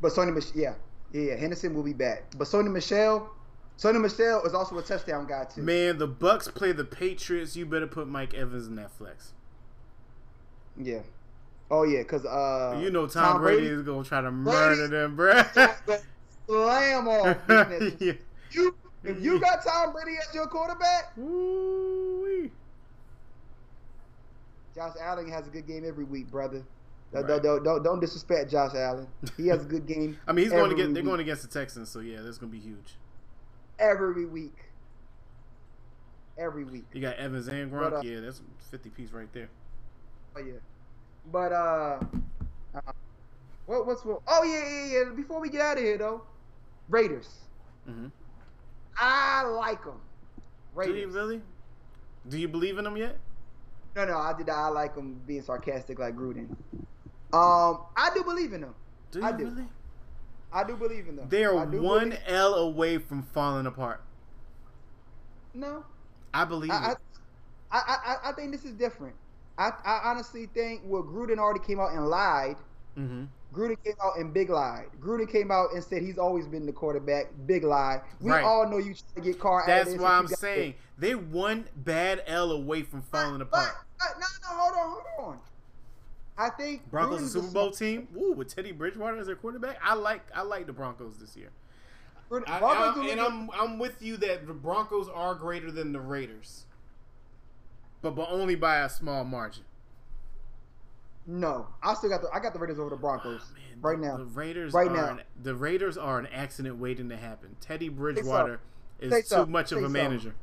[0.00, 0.74] But Sony Mich- yeah,
[1.12, 2.32] yeah, Henderson will be back.
[2.36, 3.28] But Sony Michel,
[3.76, 5.62] Sony Michel is also a touchdown guy too.
[5.62, 7.56] Man, the Bucs play the Patriots.
[7.56, 9.32] You better put Mike Evans in that flex.
[10.76, 11.00] Yeah.
[11.70, 16.00] Oh yeah, cause uh, you know Tom, Brady, is gonna try to murder them, bruh.
[16.46, 17.46] slam off.
[17.46, 17.94] business.
[18.00, 18.12] yeah.
[18.52, 22.50] You, if you got Tom Brady as your quarterback, Woo-wee.
[24.74, 26.62] Josh Allen has a good game every week, brother.
[27.12, 29.06] Don't, don't, don't, don't disrespect Josh Allen.
[29.36, 30.92] He has a good game I mean, he's going to get.
[30.92, 31.04] They're week.
[31.04, 32.96] going against the Texans, so yeah, that's gonna be huge.
[33.78, 34.56] every week.
[36.38, 36.84] Every week.
[36.92, 37.90] You got Evans and Gronk.
[37.90, 38.40] But, uh, yeah, that's
[38.70, 39.48] fifty piece right there.
[40.36, 40.52] Oh yeah,
[41.32, 42.00] but uh,
[42.74, 42.80] uh
[43.66, 44.20] what what's what?
[44.26, 45.14] Oh yeah yeah yeah.
[45.14, 46.22] Before we get out of here though,
[46.88, 47.28] Raiders.
[47.86, 48.06] hmm
[48.96, 50.00] I like them.
[50.36, 50.42] Do
[50.74, 50.96] Raiders.
[51.00, 51.42] you really?
[52.28, 53.16] Do you believe in them yet?
[53.96, 54.48] No no, I did.
[54.48, 56.48] I like them being sarcastic like Gruden.
[57.32, 58.74] Um, I do believe in them.
[59.10, 59.44] Do you I do.
[59.44, 59.68] really?
[60.52, 61.26] I do believe in them.
[61.28, 61.70] They are one
[62.10, 64.02] believe- L away from falling apart.
[65.54, 65.84] No,
[66.32, 66.98] I believe I, it.
[67.70, 69.14] I, I, I, I think this is different.
[69.58, 72.56] I, I honestly think well, Gruden already came out and lied.
[72.94, 74.86] hmm Gruden came out and big lied.
[75.00, 77.28] Gruden came out and said he's always been the quarterback.
[77.46, 78.02] Big lie.
[78.20, 78.44] We Right.
[78.44, 79.64] all know you trying to get Carr.
[79.66, 83.74] That's why I'm saying they one bad L away from falling But- apart.
[83.98, 85.40] but- no, no, hold on, hold on.
[86.36, 88.06] I think Broncos a Gruden's Super Bowl team.
[88.16, 89.78] Ooh, with Teddy Bridgewater as their quarterback.
[89.82, 91.48] I like I like the Broncos this year.
[92.30, 96.00] Gruden- I, I- and I'm I'm with you that the Broncos are greater than the
[96.00, 96.66] Raiders,
[98.02, 99.64] but but only by a small margin.
[101.26, 101.66] no.
[101.82, 104.06] I still got the I got the Raiders over the Broncos Oh, man, right the,
[104.06, 104.16] now.
[104.16, 105.08] the Raiders Right are now.
[105.10, 107.56] An, the Raiders are an accident waiting to happen.
[107.60, 108.60] Teddy Bridgewater
[109.00, 109.52] Say is too something.
[109.52, 110.02] much of Say a something.
[110.02, 110.34] manager.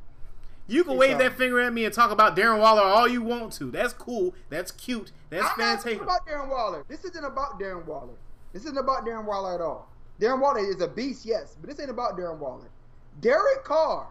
[0.68, 3.22] You can Say wave that finger at me and talk about Darren Waller all you
[3.22, 3.70] want to.
[3.72, 4.34] That's cool.
[4.49, 5.12] That's cute.
[5.30, 6.01] That's I'm fantastic.
[6.01, 6.84] about Darren Waller.
[6.88, 8.16] This isn't about Darren Waller.
[8.53, 9.89] This isn't about Darren Waller at all.
[10.20, 12.70] Darren Waller is a beast, yes, but this ain't about Darren Waller.
[13.22, 14.08] Derek Carr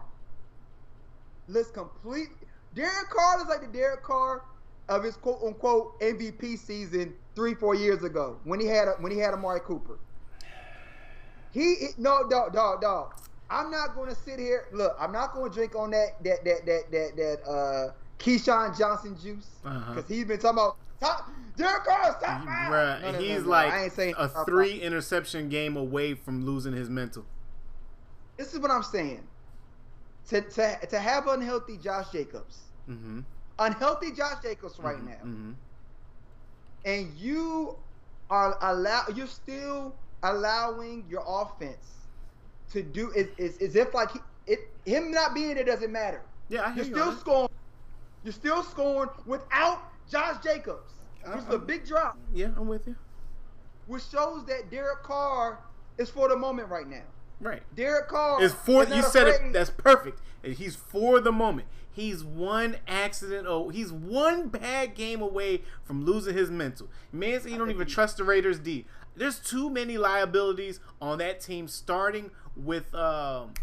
[1.47, 2.29] looks complete.
[2.75, 4.43] Derek Carr is like the Derek Carr
[4.89, 9.11] of his quote unquote MVP season three, four years ago when he had a, when
[9.11, 9.97] he had Amari Cooper.
[11.51, 13.13] He he- no dog dog dog.
[13.49, 14.65] I'm not going to sit here.
[14.73, 18.77] Look, I'm not going to drink on that that that that that that uh Keyshawn
[18.77, 19.93] Johnson juice Uh-huh.
[19.93, 22.71] because he's been talking about top Derek Carr's top five.
[22.71, 24.81] Bruh, No, no, he's no, like I ain't saying a three five.
[24.81, 27.25] interception game away from losing his mental.
[28.37, 29.23] This is what I'm saying.
[30.27, 33.19] To to to have unhealthy Josh Jacobs, Mm-hmm.
[33.59, 35.53] unhealthy Josh Jacobs right now, Mm-hmm.
[36.85, 37.77] and you
[38.29, 42.07] are allow you're still allowing your offense
[42.69, 46.23] to do is is as if like he, it him not being there doesn't matter.
[46.49, 46.97] Yeah, I hear You're you.
[46.97, 47.49] still on scoring.
[48.23, 51.01] You're still scoring without Josh Jacobs,
[51.31, 52.95] which is a big drop, Yeah, I'm with you.
[53.85, 55.61] which shows that Derek Carr
[55.97, 57.14] is for the moment right now.
[57.39, 57.63] Right.
[57.75, 59.53] Derek Carr is for is not you said it.
[59.53, 60.21] That's perfect.
[60.43, 61.67] And He's for the moment.
[61.91, 63.47] He's one accident.
[63.47, 66.89] Oh, he's one bad game away from losing his mental.
[67.13, 68.85] Man, said he don't even he- trust the Raiders D.
[69.15, 73.53] There's too many liabilities on that team, starting with um,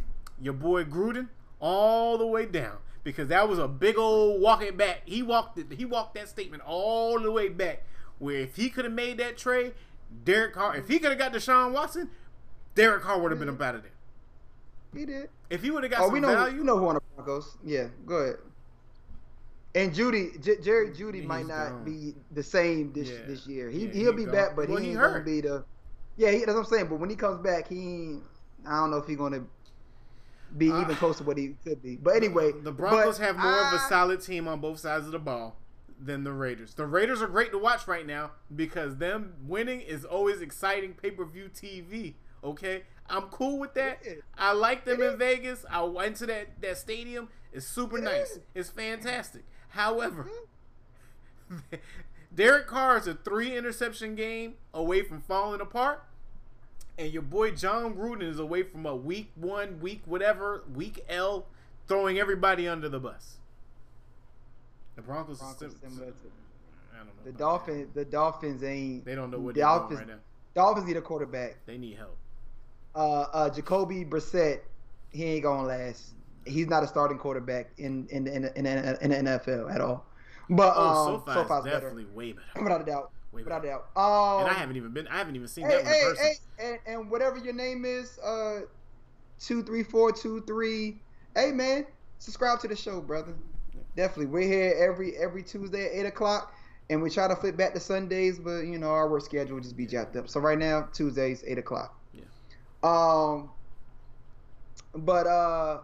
[0.40, 1.28] your boy Gruden
[1.60, 2.78] all the way down.
[3.04, 5.02] Because that was a big old walking back.
[5.04, 5.66] He walked it.
[5.72, 7.84] He walked that statement all the way back.
[8.18, 9.74] Where if he could have made that trade,
[10.24, 10.76] Derek Carr.
[10.76, 12.10] If he could have got Deshaun Watson,
[12.74, 13.90] Derek Carr would have been out of there.
[14.94, 15.30] He did.
[15.50, 16.28] If he would have got Oh, some we know.
[16.28, 17.56] value, You know who on the Broncos?
[17.64, 18.36] Yeah, go ahead.
[19.74, 21.84] And Jeudy, J- Jerry Jeudy He's might not gone.
[21.84, 23.26] be the same this Yeah.
[23.26, 23.70] this year.
[23.70, 24.34] He Yeah, he'll he be gone.
[24.34, 25.12] back, but Well, he he ain't hurt.
[25.12, 25.64] gonna be the.
[26.16, 26.88] Yeah, he, that's what I'm saying.
[26.88, 28.20] But when he comes back, he
[28.66, 29.44] I don't know if he's gonna
[30.58, 31.96] be Uh, even close to what he could be.
[31.96, 35.18] But anyway, the Broncos have more of a solid team on both sides of the
[35.18, 35.56] ball
[35.98, 36.74] than the Raiders.
[36.74, 41.10] The Raiders are great to watch right now because them winning is always exciting pay
[41.12, 42.14] per view TV.
[42.44, 44.00] Okay, I'm cool with that.
[44.04, 44.22] Is.
[44.36, 45.18] I like them It in.
[45.18, 45.64] Vegas.
[45.70, 47.28] I went to that that stadium.
[47.52, 48.38] It's super It nice.
[48.54, 49.44] It's fantastic.
[49.70, 50.28] However,
[51.50, 51.76] mm-hmm.
[52.34, 56.02] Derek Carr is a three interception game away from falling apart.
[56.98, 61.46] And your boy Jon Gruden is away from a week one, week whatever, week L,
[61.88, 63.38] throwing everybody under the bus.
[64.96, 66.16] The Broncos, are Broncos sim- similar to-
[66.94, 67.12] I don't know.
[67.24, 67.88] the Dolphins.
[67.94, 69.04] The Dolphins ain't.
[69.06, 69.98] They don't know what the they're doing Dolphins.
[70.00, 70.18] right now.
[70.54, 71.56] Dolphins need a quarterback.
[71.64, 72.18] They need help.
[72.94, 74.60] Uh, uh, Jacoby Brissett,
[75.10, 76.12] he ain't gonna last.
[76.44, 80.04] He's not a starting quarterback in in in, in, in, in the NFL at all.
[80.50, 82.62] But Oh, um, SoFi SoFi's is better, definitely way better.
[82.62, 83.10] without a doubt.
[83.32, 83.86] Way Without a doubt.
[83.96, 85.08] Um, and I haven't even been.
[85.08, 86.26] I haven't even seen Hey, that one hey, in person.
[86.58, 88.60] hey, and, and whatever your name is, uh,
[89.40, 91.00] two three four two three.
[91.34, 91.86] Hey man,
[92.18, 93.32] subscribe to the show, brother.
[93.96, 96.52] Definitely, we're here every every Tuesday at eight o'clock,
[96.90, 99.76] and we try to flip back to Sundays, but you know our work schedule just
[99.78, 100.28] be jacked up.
[100.28, 101.98] So right now, Tuesdays eight o'clock.
[102.82, 103.50] Um.
[104.94, 105.78] But uh,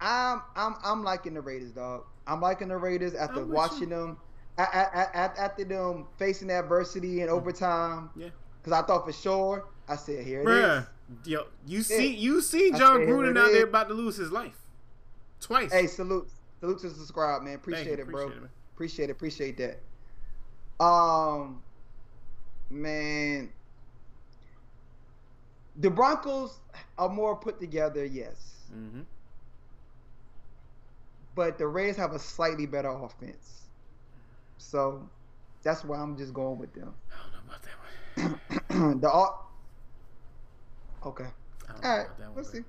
[0.00, 2.04] I'm I'm I'm liking the Raiders, dog.
[2.26, 4.18] I'm liking the Raiders after watching them.
[4.58, 8.28] a- a- a- After them facing adversity in overtime, Yeah.
[8.60, 10.48] because I thought for sure, I said, here it is.
[10.48, 10.86] Bruh,
[11.24, 14.56] yo, you see, you see John said, Gruden out there about to lose his life
[15.40, 15.72] twice.
[15.72, 16.28] Hey, salute.
[16.60, 17.54] Salute to subscribe, man.
[17.54, 18.26] Appreciate you, it, bro.
[18.26, 18.50] appreciate it.
[18.74, 19.56] Appreciate it.
[19.56, 19.56] Appreciate
[20.78, 20.84] that.
[20.84, 21.62] Um,
[22.68, 23.50] man,
[25.78, 26.58] the Broncos
[26.98, 29.00] are more put together, yes, Mm-hmm.
[31.34, 33.62] but the Raiders have a slightly better offense,
[34.58, 35.08] so
[35.62, 36.92] that's why I'm just going with them.
[37.10, 39.00] I don't know about that one.
[39.00, 39.38] the o-
[41.06, 41.24] okay,
[41.68, 42.36] I don't know all right, about that one.
[42.36, 42.60] let's see.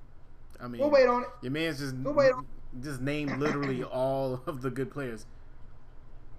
[0.62, 1.28] I mean, We'll wait on it.
[1.42, 2.46] Your man's just We'll wait on-
[2.82, 5.26] just named literally all of the good players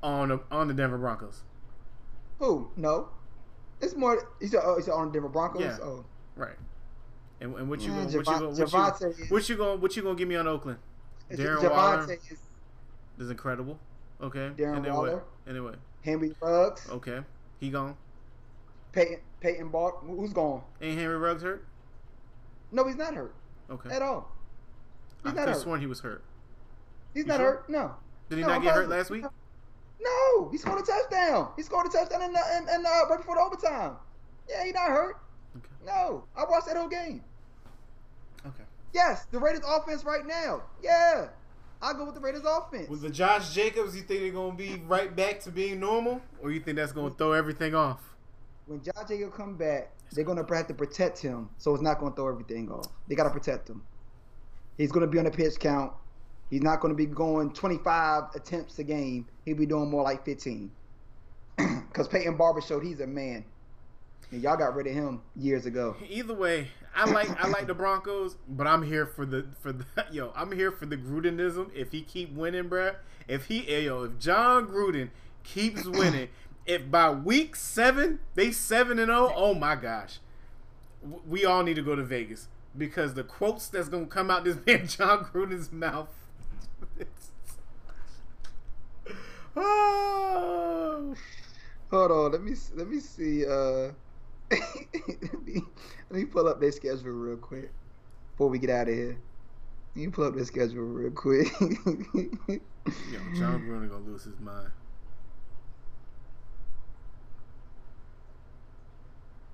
[0.02, 1.42] on the, on the Denver Broncos.
[2.40, 2.70] Who?
[2.78, 3.10] No,
[3.82, 4.30] it's more.
[4.40, 5.62] He's on the Denver Broncos.
[5.62, 5.78] Yeah.
[5.84, 6.06] Oh,
[6.42, 6.56] Right.
[7.40, 8.58] And, and what you Yeah, gonna what you gonna what
[9.02, 10.80] you, is- what you gonna what you gonna give me on Oakland?
[11.32, 12.40] Darren Waller is
[13.20, 13.80] is incredible.
[14.22, 14.52] Okay.
[14.58, 15.14] Darren and then Waller.
[15.18, 15.28] what?
[15.46, 15.76] And what?
[16.04, 16.90] Henry Ruggs.
[16.90, 17.20] Okay.
[17.60, 17.96] He gone.
[18.92, 19.96] Peyton Peyton Bart.
[20.02, 20.64] Who's gone?
[20.82, 21.64] Ain't Henry Ruggs hurt?
[22.72, 23.34] No, he's not hurt
[23.70, 23.90] Okay.
[23.92, 24.32] at all.
[25.24, 25.64] I He's could not have hurt.
[25.64, 26.24] sworn he was hurt.
[27.14, 27.46] He's You not sure?
[27.52, 27.70] hurt.
[27.70, 27.96] No.
[28.30, 29.26] Did he No, not get hurt last week?
[30.02, 31.52] No, he scored a touchdown.
[31.56, 33.98] He scored a touchdown and the, in, in uh, right before the overtime.
[34.50, 35.18] Yeah, he not hurt.
[35.58, 35.68] Okay.
[35.86, 37.24] No, I watched that whole game.
[38.46, 38.64] Okay.
[38.94, 40.64] Yes, the Raiders offense right now.
[40.84, 41.28] Yeah,
[41.82, 42.90] I go with the Raiders offense.
[42.90, 46.52] With the Josh Jacobs, you think they're gonna be right back to being normal, or
[46.52, 48.00] you think that's gonna throw everything off?
[48.72, 52.16] when Josh Jacob come back, they're gonna have to protect him, so it's not gonna
[52.16, 52.88] throw everything off.
[53.08, 53.84] They gotta protect him.
[54.78, 55.92] He's gonna be on the pitch count.
[56.50, 59.28] He's not gonna be going 25 attempts a game.
[59.46, 60.72] He'll be doing more like 15.
[61.92, 63.44] Because Peyton Barber showed he's a man,
[64.32, 65.96] and y'all got rid of him years ago.
[66.10, 69.86] Either way, I like I like the Broncos, but I'm here for the for the
[70.12, 70.32] yo.
[70.36, 71.74] I'm here for the Grudenism.
[71.76, 72.96] If he keep winning, bruh.
[73.28, 75.10] If he yo, if Jon Gruden
[75.44, 76.30] keeps winning,
[76.66, 80.20] if by week seven they seven and zero, oh my gosh,
[81.28, 84.58] we all need to go to Vegas because the quotes that's gonna come out this
[84.66, 86.10] man Jon Gruden's mouth.
[89.56, 91.16] oh.
[91.90, 93.46] Hold on, let me let me see.
[93.46, 93.92] Uh,
[96.10, 97.72] let, me, pull up their schedule real quick
[98.32, 99.18] before we get out of here.
[99.96, 101.48] Let me pull up their schedule real quick.
[101.60, 104.72] Yo, Jon Gruden gonna lose his mind.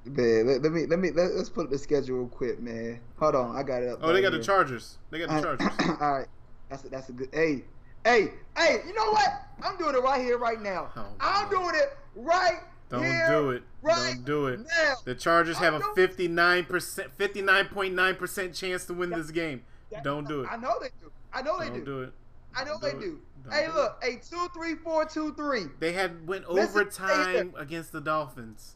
[0.06, 3.02] Man, let, let me let me let, us put up the schedule real quick, man.
[3.18, 4.00] Hold on, I got it up.
[4.02, 4.42] Oh, they got the.
[4.42, 4.98] Chargers.
[5.12, 5.68] They got the Chargers.
[6.02, 6.28] All right,
[6.70, 7.30] that's a, that's a good.
[7.34, 7.66] Hey,
[8.06, 8.82] hey, hey!
[8.88, 9.28] You know what?
[9.62, 10.90] I'm doing it right here, right now.
[10.96, 13.64] Oh, I'm doing it right Don't here, do it.
[13.82, 14.60] right Don't do it.
[14.62, 14.94] now.
[15.04, 19.64] The Chargers have a 59%, 59.9% chance to win this game.
[19.92, 20.48] That- Don't do it.
[20.52, 21.12] I know they do.
[21.34, 21.86] I know they Don't do.
[21.86, 22.14] do it.
[22.56, 23.50] I know Don't they do do.
[23.52, 25.66] Hey, do look, hey, two, three, four, two, three.
[25.80, 28.76] They had went Listen, overtime against the Dolphins.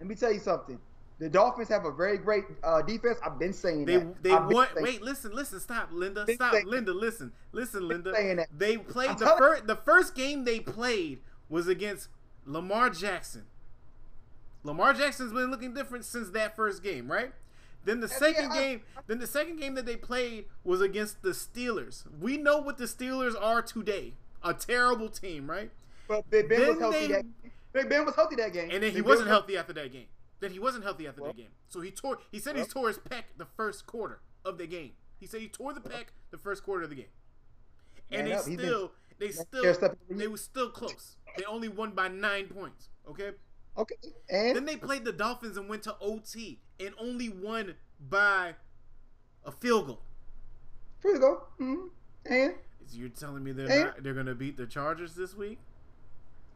[0.00, 0.78] Let me tell you something.
[1.18, 3.18] The Dolphins have a very great uh, defense.
[3.24, 4.22] I've been saying They that.
[4.22, 4.68] they I've been won.
[4.74, 5.58] saying- Wait, listen, listen.
[5.60, 6.26] Stop, Linda.
[6.34, 6.92] Stop, Linda.
[6.92, 8.12] Listen, listen, Linda.
[8.56, 9.66] They played the first.
[9.66, 12.08] The first game they played was against
[12.46, 13.44] Lamar Jackson.
[14.62, 17.32] Lamar Jackson's been looking different since that first game, right?
[17.84, 22.02] Then the second game, then the second game that they played was against the Steelers.
[22.20, 24.14] We know what the Steelers are today.
[24.42, 25.70] A terrible team, right?
[26.08, 27.24] But Big Ben was healthy they- that
[27.72, 28.70] Big Ben was healthy that game.
[28.72, 30.06] And then he Big wasn't was- healthy after that game.
[30.40, 31.50] Then he wasn't healthy after Well- that game.
[31.68, 32.18] So he tore.
[32.30, 34.92] He said he tore his pec the first quarter of the game.
[35.18, 37.06] He said he tore the pec the first quarter of the game.
[38.10, 41.16] And they up, he's been- still, they still, they were still close.
[41.36, 42.88] They only won by nine points.
[43.08, 43.30] Okay.
[43.78, 43.96] Okay,
[44.30, 47.74] and Then they played the Dolphins and went to OT and only won
[48.08, 48.54] by
[49.44, 50.00] a field goal.
[51.02, 51.42] here goal.
[51.58, 51.64] go.
[51.64, 51.86] hmm
[52.24, 52.54] And
[52.92, 55.58] you're telling me they're not, they're gonna beat the Chargers this week?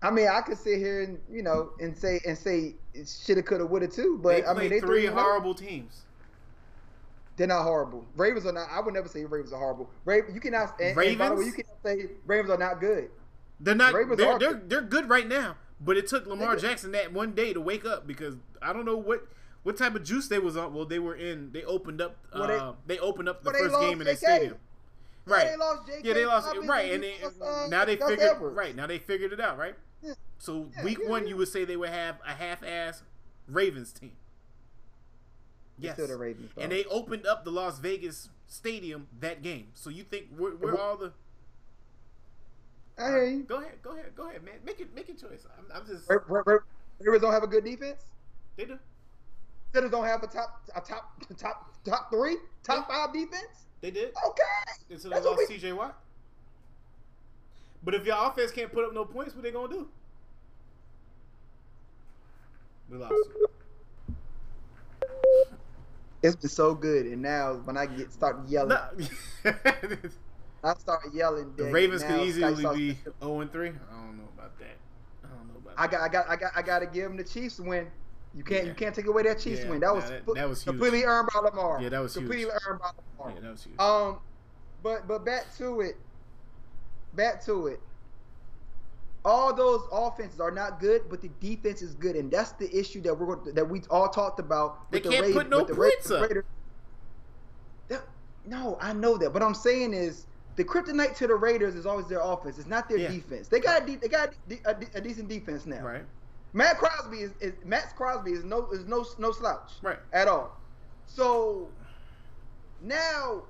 [0.02, 2.76] I mean, I could sit here and you know and say and say
[3.06, 4.18] shoulda, coulda, woulda too.
[4.22, 5.20] But they I mean, they three and oh.
[5.20, 6.02] horrible teams.
[7.36, 8.06] They're not horrible.
[8.16, 8.68] Ravens are not.
[8.70, 9.90] I would never say Ravens are horrible.
[10.04, 10.78] Raven, you cannot.
[10.80, 11.46] And, and by the way, Ravens?
[11.46, 13.10] you cannot say Ravens are not good.
[13.60, 13.92] They're not.
[13.92, 14.70] Ravens They're, they're good.
[14.70, 16.56] they're good right now, but it took Lamar.
[16.56, 19.26] Jackson that one day to wake up because I don't know what
[19.62, 20.72] what type of juice they was on.
[20.74, 21.52] Well, they were in.
[21.52, 22.16] They opened up.
[22.34, 24.54] Well, they- uh, they opened up the first game in their stadium.
[25.26, 25.46] Yeah, Right.
[25.48, 26.08] they lost J.K.
[26.08, 26.56] Yeah, they lost.
[26.64, 28.20] Right, and they, uh, now they figured.
[28.20, 28.56] Edwards.
[28.56, 29.58] Right now they figured it out.
[29.58, 29.74] Right.
[30.02, 30.14] Yeah.
[30.38, 31.28] So Yeah, week yeah, one, yeah.
[31.28, 33.02] you would say they would have a half-ass
[33.46, 34.12] Ravens team.
[35.78, 35.96] Yes.
[35.96, 39.68] the Ravens, and they opened up the Las Vegas stadium that game.
[39.74, 41.12] So you think we're, we're all the?
[43.00, 43.38] I hear.
[43.48, 44.54] Go ahead, go ahead, go ahead, man.
[44.64, 45.46] Make it, make your choice.
[45.58, 46.08] I'm, I'm just.
[46.08, 46.58] Ra- Ra- Ra-
[47.00, 48.02] Ravens don't have a good defense.
[48.56, 48.78] They do.
[49.72, 53.66] Steelers don't have a top, a top, top, top three, top five defense.
[53.80, 54.12] They did.
[54.26, 54.42] Okay.
[54.90, 55.98] Until they That's lost we- CJ Watt.
[57.82, 59.88] But if your offense can't put up no points, what they gonna do?
[62.90, 63.14] We lost.
[66.22, 68.76] It's been so good, and now when I get start yelling,
[69.44, 69.52] No.
[70.62, 71.52] I start yelling.
[71.56, 73.68] the Ravens could easily be 0 and 3.
[73.68, 74.76] I don't know about that.
[75.24, 75.90] I don't know about I that.
[75.90, 77.86] got, I got, I got, I got to give them the Chiefs win.
[78.34, 78.68] You can't, Yeah.
[78.68, 79.80] you can't take away that Chiefs Yeah, win.
[79.80, 80.66] That was, nah, that- that was huge.
[80.66, 81.80] completely earned by Lamar.
[81.82, 82.26] Yeah, that was huge.
[82.26, 83.34] completely earned by Lamar.
[83.34, 83.78] Yeah, that was huge.
[83.80, 84.18] Um,
[84.82, 85.96] but but back to it.
[87.14, 87.80] Back to it.
[89.24, 93.00] All those offenses are not good, but the defense is good, and that's the issue
[93.02, 94.90] that we're going that we all talked about.
[94.92, 96.30] They the can't Ra- put no points up.
[97.88, 98.04] That-
[98.46, 100.26] no, I know that, but I'm saying is
[100.60, 102.58] the kryptonite to the Raiders is always their offense.
[102.58, 103.08] It's not their Yeah.
[103.08, 103.48] defense.
[103.48, 105.80] They got a de- they got a, de- a, de- a decent defense now.
[105.82, 106.04] right.
[106.52, 109.98] Maxx Crosby is, is Maxx Crosby is no is no no slouch Right.
[110.12, 110.60] at all.
[111.06, 111.70] So
[112.82, 113.44] now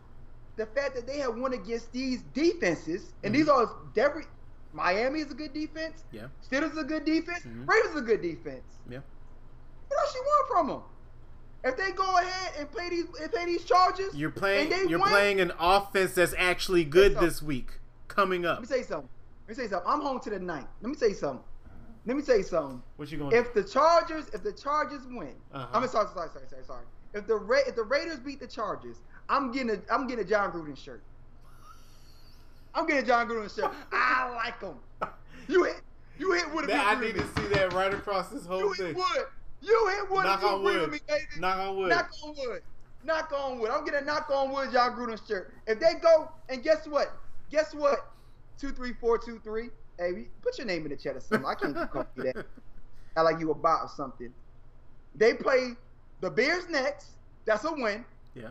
[0.54, 4.24] the fact that they have won against these defenses, and these are every
[4.72, 6.28] Miami is a good defense, Yeah.
[6.48, 7.66] Steelers is a good defense, Mhm.
[7.68, 8.78] Ravens is a good defense.
[8.88, 9.00] Yeah.
[9.88, 10.82] What else you want from them?
[11.62, 14.90] If they go ahead and play these and play these charges, You're playing and they
[14.90, 17.72] you're win, playing an offense that's actually good this week
[18.08, 18.60] coming up.
[18.60, 19.08] Let me say something.
[19.46, 19.90] Let me say something.
[19.90, 20.68] I'm home to the ninth.
[20.80, 21.44] Let me say something.
[22.06, 22.82] Let me say something.
[22.96, 23.36] What you going?
[23.36, 25.66] If the Chargers, if the Chargers win, Uh-huh.
[25.74, 26.84] I'm sorry, sorry, sorry, sorry, sorry.
[27.12, 28.96] If the Ra- if the Raiders beat the Chargers,
[29.28, 31.02] I'm getting a I'm getting a Jon Gruden shirt.
[32.74, 33.70] I'm getting a Jon Gruden shirt.
[33.92, 34.76] I like him.
[35.48, 35.80] You hit
[36.18, 38.86] you hit Wood if I need to see that right across this whole You thing.
[38.88, 39.26] hit Wood.
[39.62, 40.80] You hit Wood Knock if you agree wood.
[40.82, 41.24] with me, baby.
[41.38, 41.88] Knock on wood.
[41.90, 42.62] Knock on wood.
[43.04, 43.70] Knock on wood.
[43.70, 45.52] I'm getting a knock on wood Jon Gruden shirt.
[45.66, 47.16] If they go and guess what?
[47.50, 47.98] Guess what?
[48.58, 49.70] Two three four two three.
[49.98, 51.46] Hey, put your name in the chat or something.
[51.46, 52.46] I can't keep calling you that.
[53.16, 54.32] I like you a bot or something.
[55.14, 55.72] They play
[56.20, 57.08] the Bears next.
[57.44, 58.04] That's a win.
[58.34, 58.50] Yeah,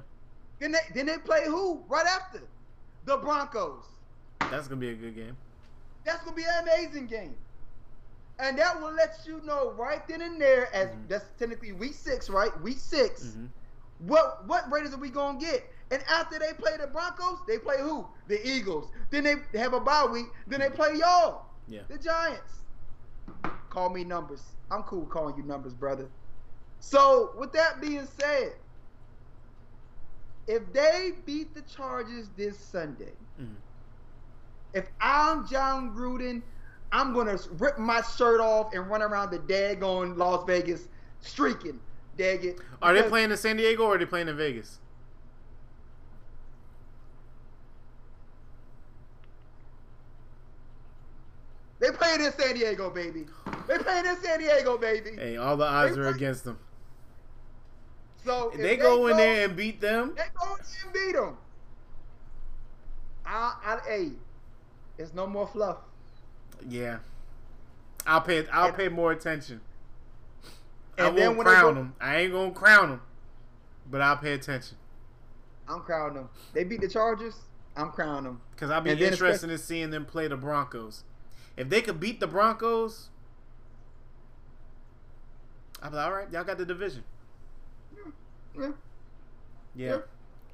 [0.60, 2.41] Then they then they play who right after?
[3.05, 3.86] The Broncos.
[4.51, 5.38] that's gonna be a good game.
[6.05, 7.36] That's gonna be an amazing game.
[8.40, 11.08] And that will let you know right then and there, as Mhm.
[11.10, 12.58] that's technically week six, right?
[12.62, 13.48] Week 6 hmm
[13.98, 15.70] What what Raiders are we gonna get?
[15.92, 18.08] And after they play the Broncos, they play who?
[18.28, 18.92] The Eagles.
[19.12, 20.28] Then they have a bye week.
[20.48, 21.84] Then they play y'all, Yeah.
[21.90, 22.66] the Giants.
[23.70, 24.56] Call me numbers.
[24.72, 26.10] I'm cool calling you numbers, brother.
[26.80, 28.54] So with that being said,
[30.48, 33.62] if they beat the Chargers this Sunday, Mhm.
[34.74, 36.44] if I'm Jon Gruden,
[36.92, 40.88] I'm gonna rip my shirt off and run around the daggone Las Vegas
[41.22, 41.80] streaking.
[42.18, 42.60] Dag it.
[42.82, 44.80] Are they playing in San Diego or are they playing in Vegas?
[51.80, 53.26] They playing in San Diego, baby.
[53.68, 55.12] They playing in San Diego, baby.
[55.16, 56.60] Hey, all the odds They are play- against them.
[58.26, 60.94] So If if they go in there and beat them, they go in there and
[60.94, 61.38] beat them.
[63.26, 64.12] I, I, hey,
[64.98, 65.78] it's no more fluff.
[66.68, 66.99] Yeah,
[68.05, 68.47] I'll pay.
[68.47, 69.62] I'll And- pay more attention.
[70.97, 71.95] I then won't when crown go- them.
[72.01, 73.01] I ain't gonna crown them,
[73.89, 74.78] but I'll pay attention
[75.68, 76.30] I'm crowning them.
[76.53, 77.36] They beat the Chargers.
[77.78, 78.41] I'm crowning them.
[78.51, 81.03] because I'll be And interested in seeing them play the Broncos.
[81.55, 83.10] If they could beat the Broncos,
[85.82, 86.30] be like, all right.
[86.32, 87.03] Y'all got the division.
[87.95, 88.12] Yeah.
[88.62, 88.72] Yeah.
[89.76, 89.97] Yeah.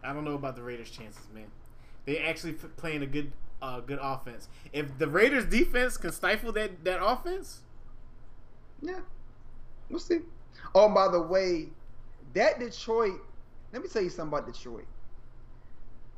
[0.03, 1.47] I don't know about the Raiders' chances, man.
[2.05, 3.31] They actually playing a good,
[3.65, 4.47] uh, good offense.
[4.73, 7.61] If the Raiders' defense can stifle that that offense,
[8.81, 8.99] Yeah.
[9.89, 10.19] We'll see.
[10.73, 11.67] Oh, by the way,
[12.33, 13.19] that Detroit,
[13.73, 14.85] let me tell you something about Detroit.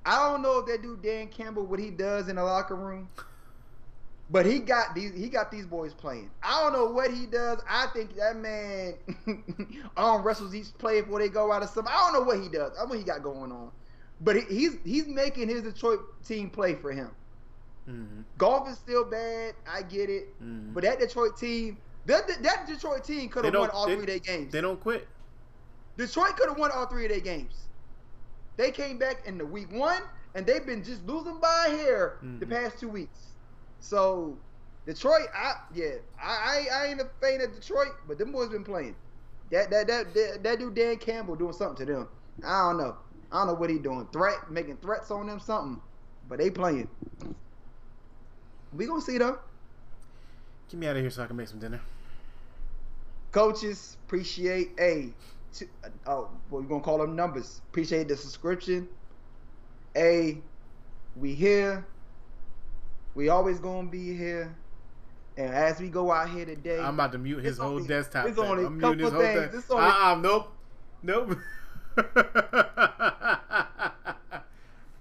[0.06, 3.10] I don't know if that dude Dan Campbell what he does in the locker room,
[4.30, 6.32] but he got these he got these boys playing.
[6.42, 7.62] I don't know what he does.
[7.70, 8.94] I think that man
[9.98, 11.88] on wrestles each player before they go out of some.
[11.90, 12.72] I don't know what he does.
[12.74, 13.72] I don't know what he got going on,
[14.22, 17.12] but he- he's he's making his Detroit team play for him.
[17.90, 18.22] Mm-hmm.
[18.38, 19.56] Goff is still bad.
[19.70, 20.30] I get it.
[20.44, 20.74] Mhm.
[20.74, 24.08] But that Detroit team, that, that Detroit team could have won all they- three of
[24.08, 24.52] their games.
[24.52, 25.08] they don't quit.
[25.98, 27.68] Detroit could have won all three of their games.
[28.58, 30.02] They came back in the week one,
[30.36, 32.50] and they've been just losing by a hair the Mhm.
[32.50, 33.28] past two weeks.
[33.80, 34.38] So
[34.86, 38.64] Detroit, I yeah, I I, I ain't a fan of Detroit, but them boys been
[38.64, 38.96] playing.
[39.52, 42.08] That that that that, that dude Dan Campbell doing something to them.
[42.44, 42.98] I don't know.
[43.32, 44.08] I don't know what he doing.
[44.14, 45.82] Threat, making threats on them, something.
[46.30, 46.90] But they playing.
[48.74, 49.40] We gonna see though.
[50.70, 51.80] Get me out of here so I can make some dinner.
[53.32, 55.10] coaches appreciate a
[55.54, 58.88] t- uh, oh what we gonna call them numbers appreciate the subscription
[59.96, 60.38] a
[61.16, 61.86] we here
[63.16, 64.56] we always gonna be here
[65.38, 68.28] and as we go out here today I'm about to mute his whole only- desktop.
[68.28, 69.52] it's only I'm a muting his whole things.
[69.66, 69.78] thing.
[69.78, 70.54] Only- Uh-uh, nope.
[71.04, 71.38] Nope.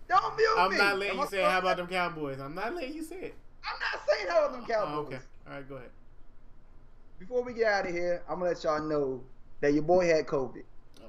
[0.09, 2.41] don't mute I'm me not letting Am you say how about them Cowboys.
[2.41, 3.35] I'm not letting you say it.
[3.67, 5.19] I'm not saying how about them Oh, Cowboys okay.
[5.49, 5.91] All right, go ahead.
[7.19, 9.23] before we get out of here I'm gonna let y'all know
[9.61, 10.63] that your boy had COVID
[11.01, 11.07] Oh.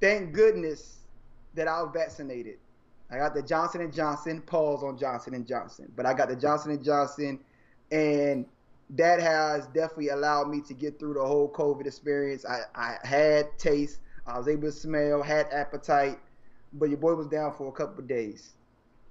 [0.00, 0.98] thank goodness
[1.54, 2.58] that I was vaccinated.
[3.10, 4.40] I got the Johnson and Johnson.
[4.40, 7.40] Pause on Johnson and Johnson, but I got the Johnson and Johnson,
[7.90, 8.46] and
[8.90, 12.46] that has definitely allowed me to get through the whole COVID experience.
[12.46, 16.20] I, I had taste, I was able to smell, had appetite,
[16.72, 18.54] but your boy was down for a couple of days.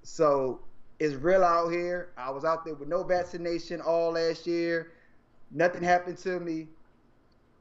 [0.02, 0.62] So
[1.02, 2.10] it's real out here.
[2.16, 4.92] I was out there with no vaccination all last year.
[5.50, 6.68] Nothing happened to me.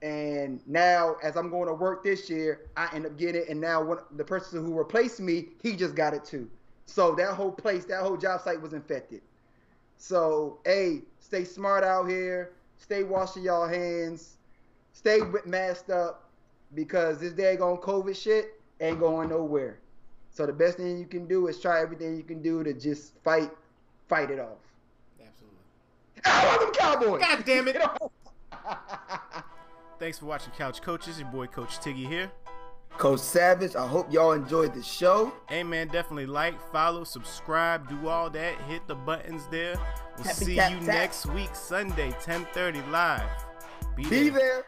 [0.03, 3.49] And now, as I'm going to work this year, I end up getting it.
[3.49, 6.51] And now, the person who replaced me, he just got it too.
[6.85, 9.21] So that whole place, that whole job site was infected.
[9.97, 12.51] So, hey, stay smart out here.
[12.77, 14.37] Stay washing y'all hands.
[14.93, 16.29] Stay with masked up
[16.75, 19.79] because this daggone COVID shit ain't going nowhere.
[20.31, 23.13] So the best thing you can do is try everything you can do to just
[23.23, 23.51] fight,
[24.07, 24.57] fight it off.
[25.19, 25.57] Absolutely.
[26.25, 27.21] I love them Cowboys.
[27.21, 27.77] God damn it.
[29.99, 31.19] Thanks for watching Couch Coaches.
[31.19, 32.31] Your boy Coach Tiggy here.
[32.97, 33.75] Coach Savage.
[33.75, 35.33] I hope y'all enjoyed the show.
[35.49, 38.59] Hey man, definitely like, follow, subscribe, do all that.
[38.61, 39.75] Hit the buttons there.
[40.17, 40.87] We'll Happy see tap you tap.
[40.87, 43.29] next week, Sunday, 10:30 live.
[43.95, 44.31] Be, Be there.
[44.31, 44.65] there.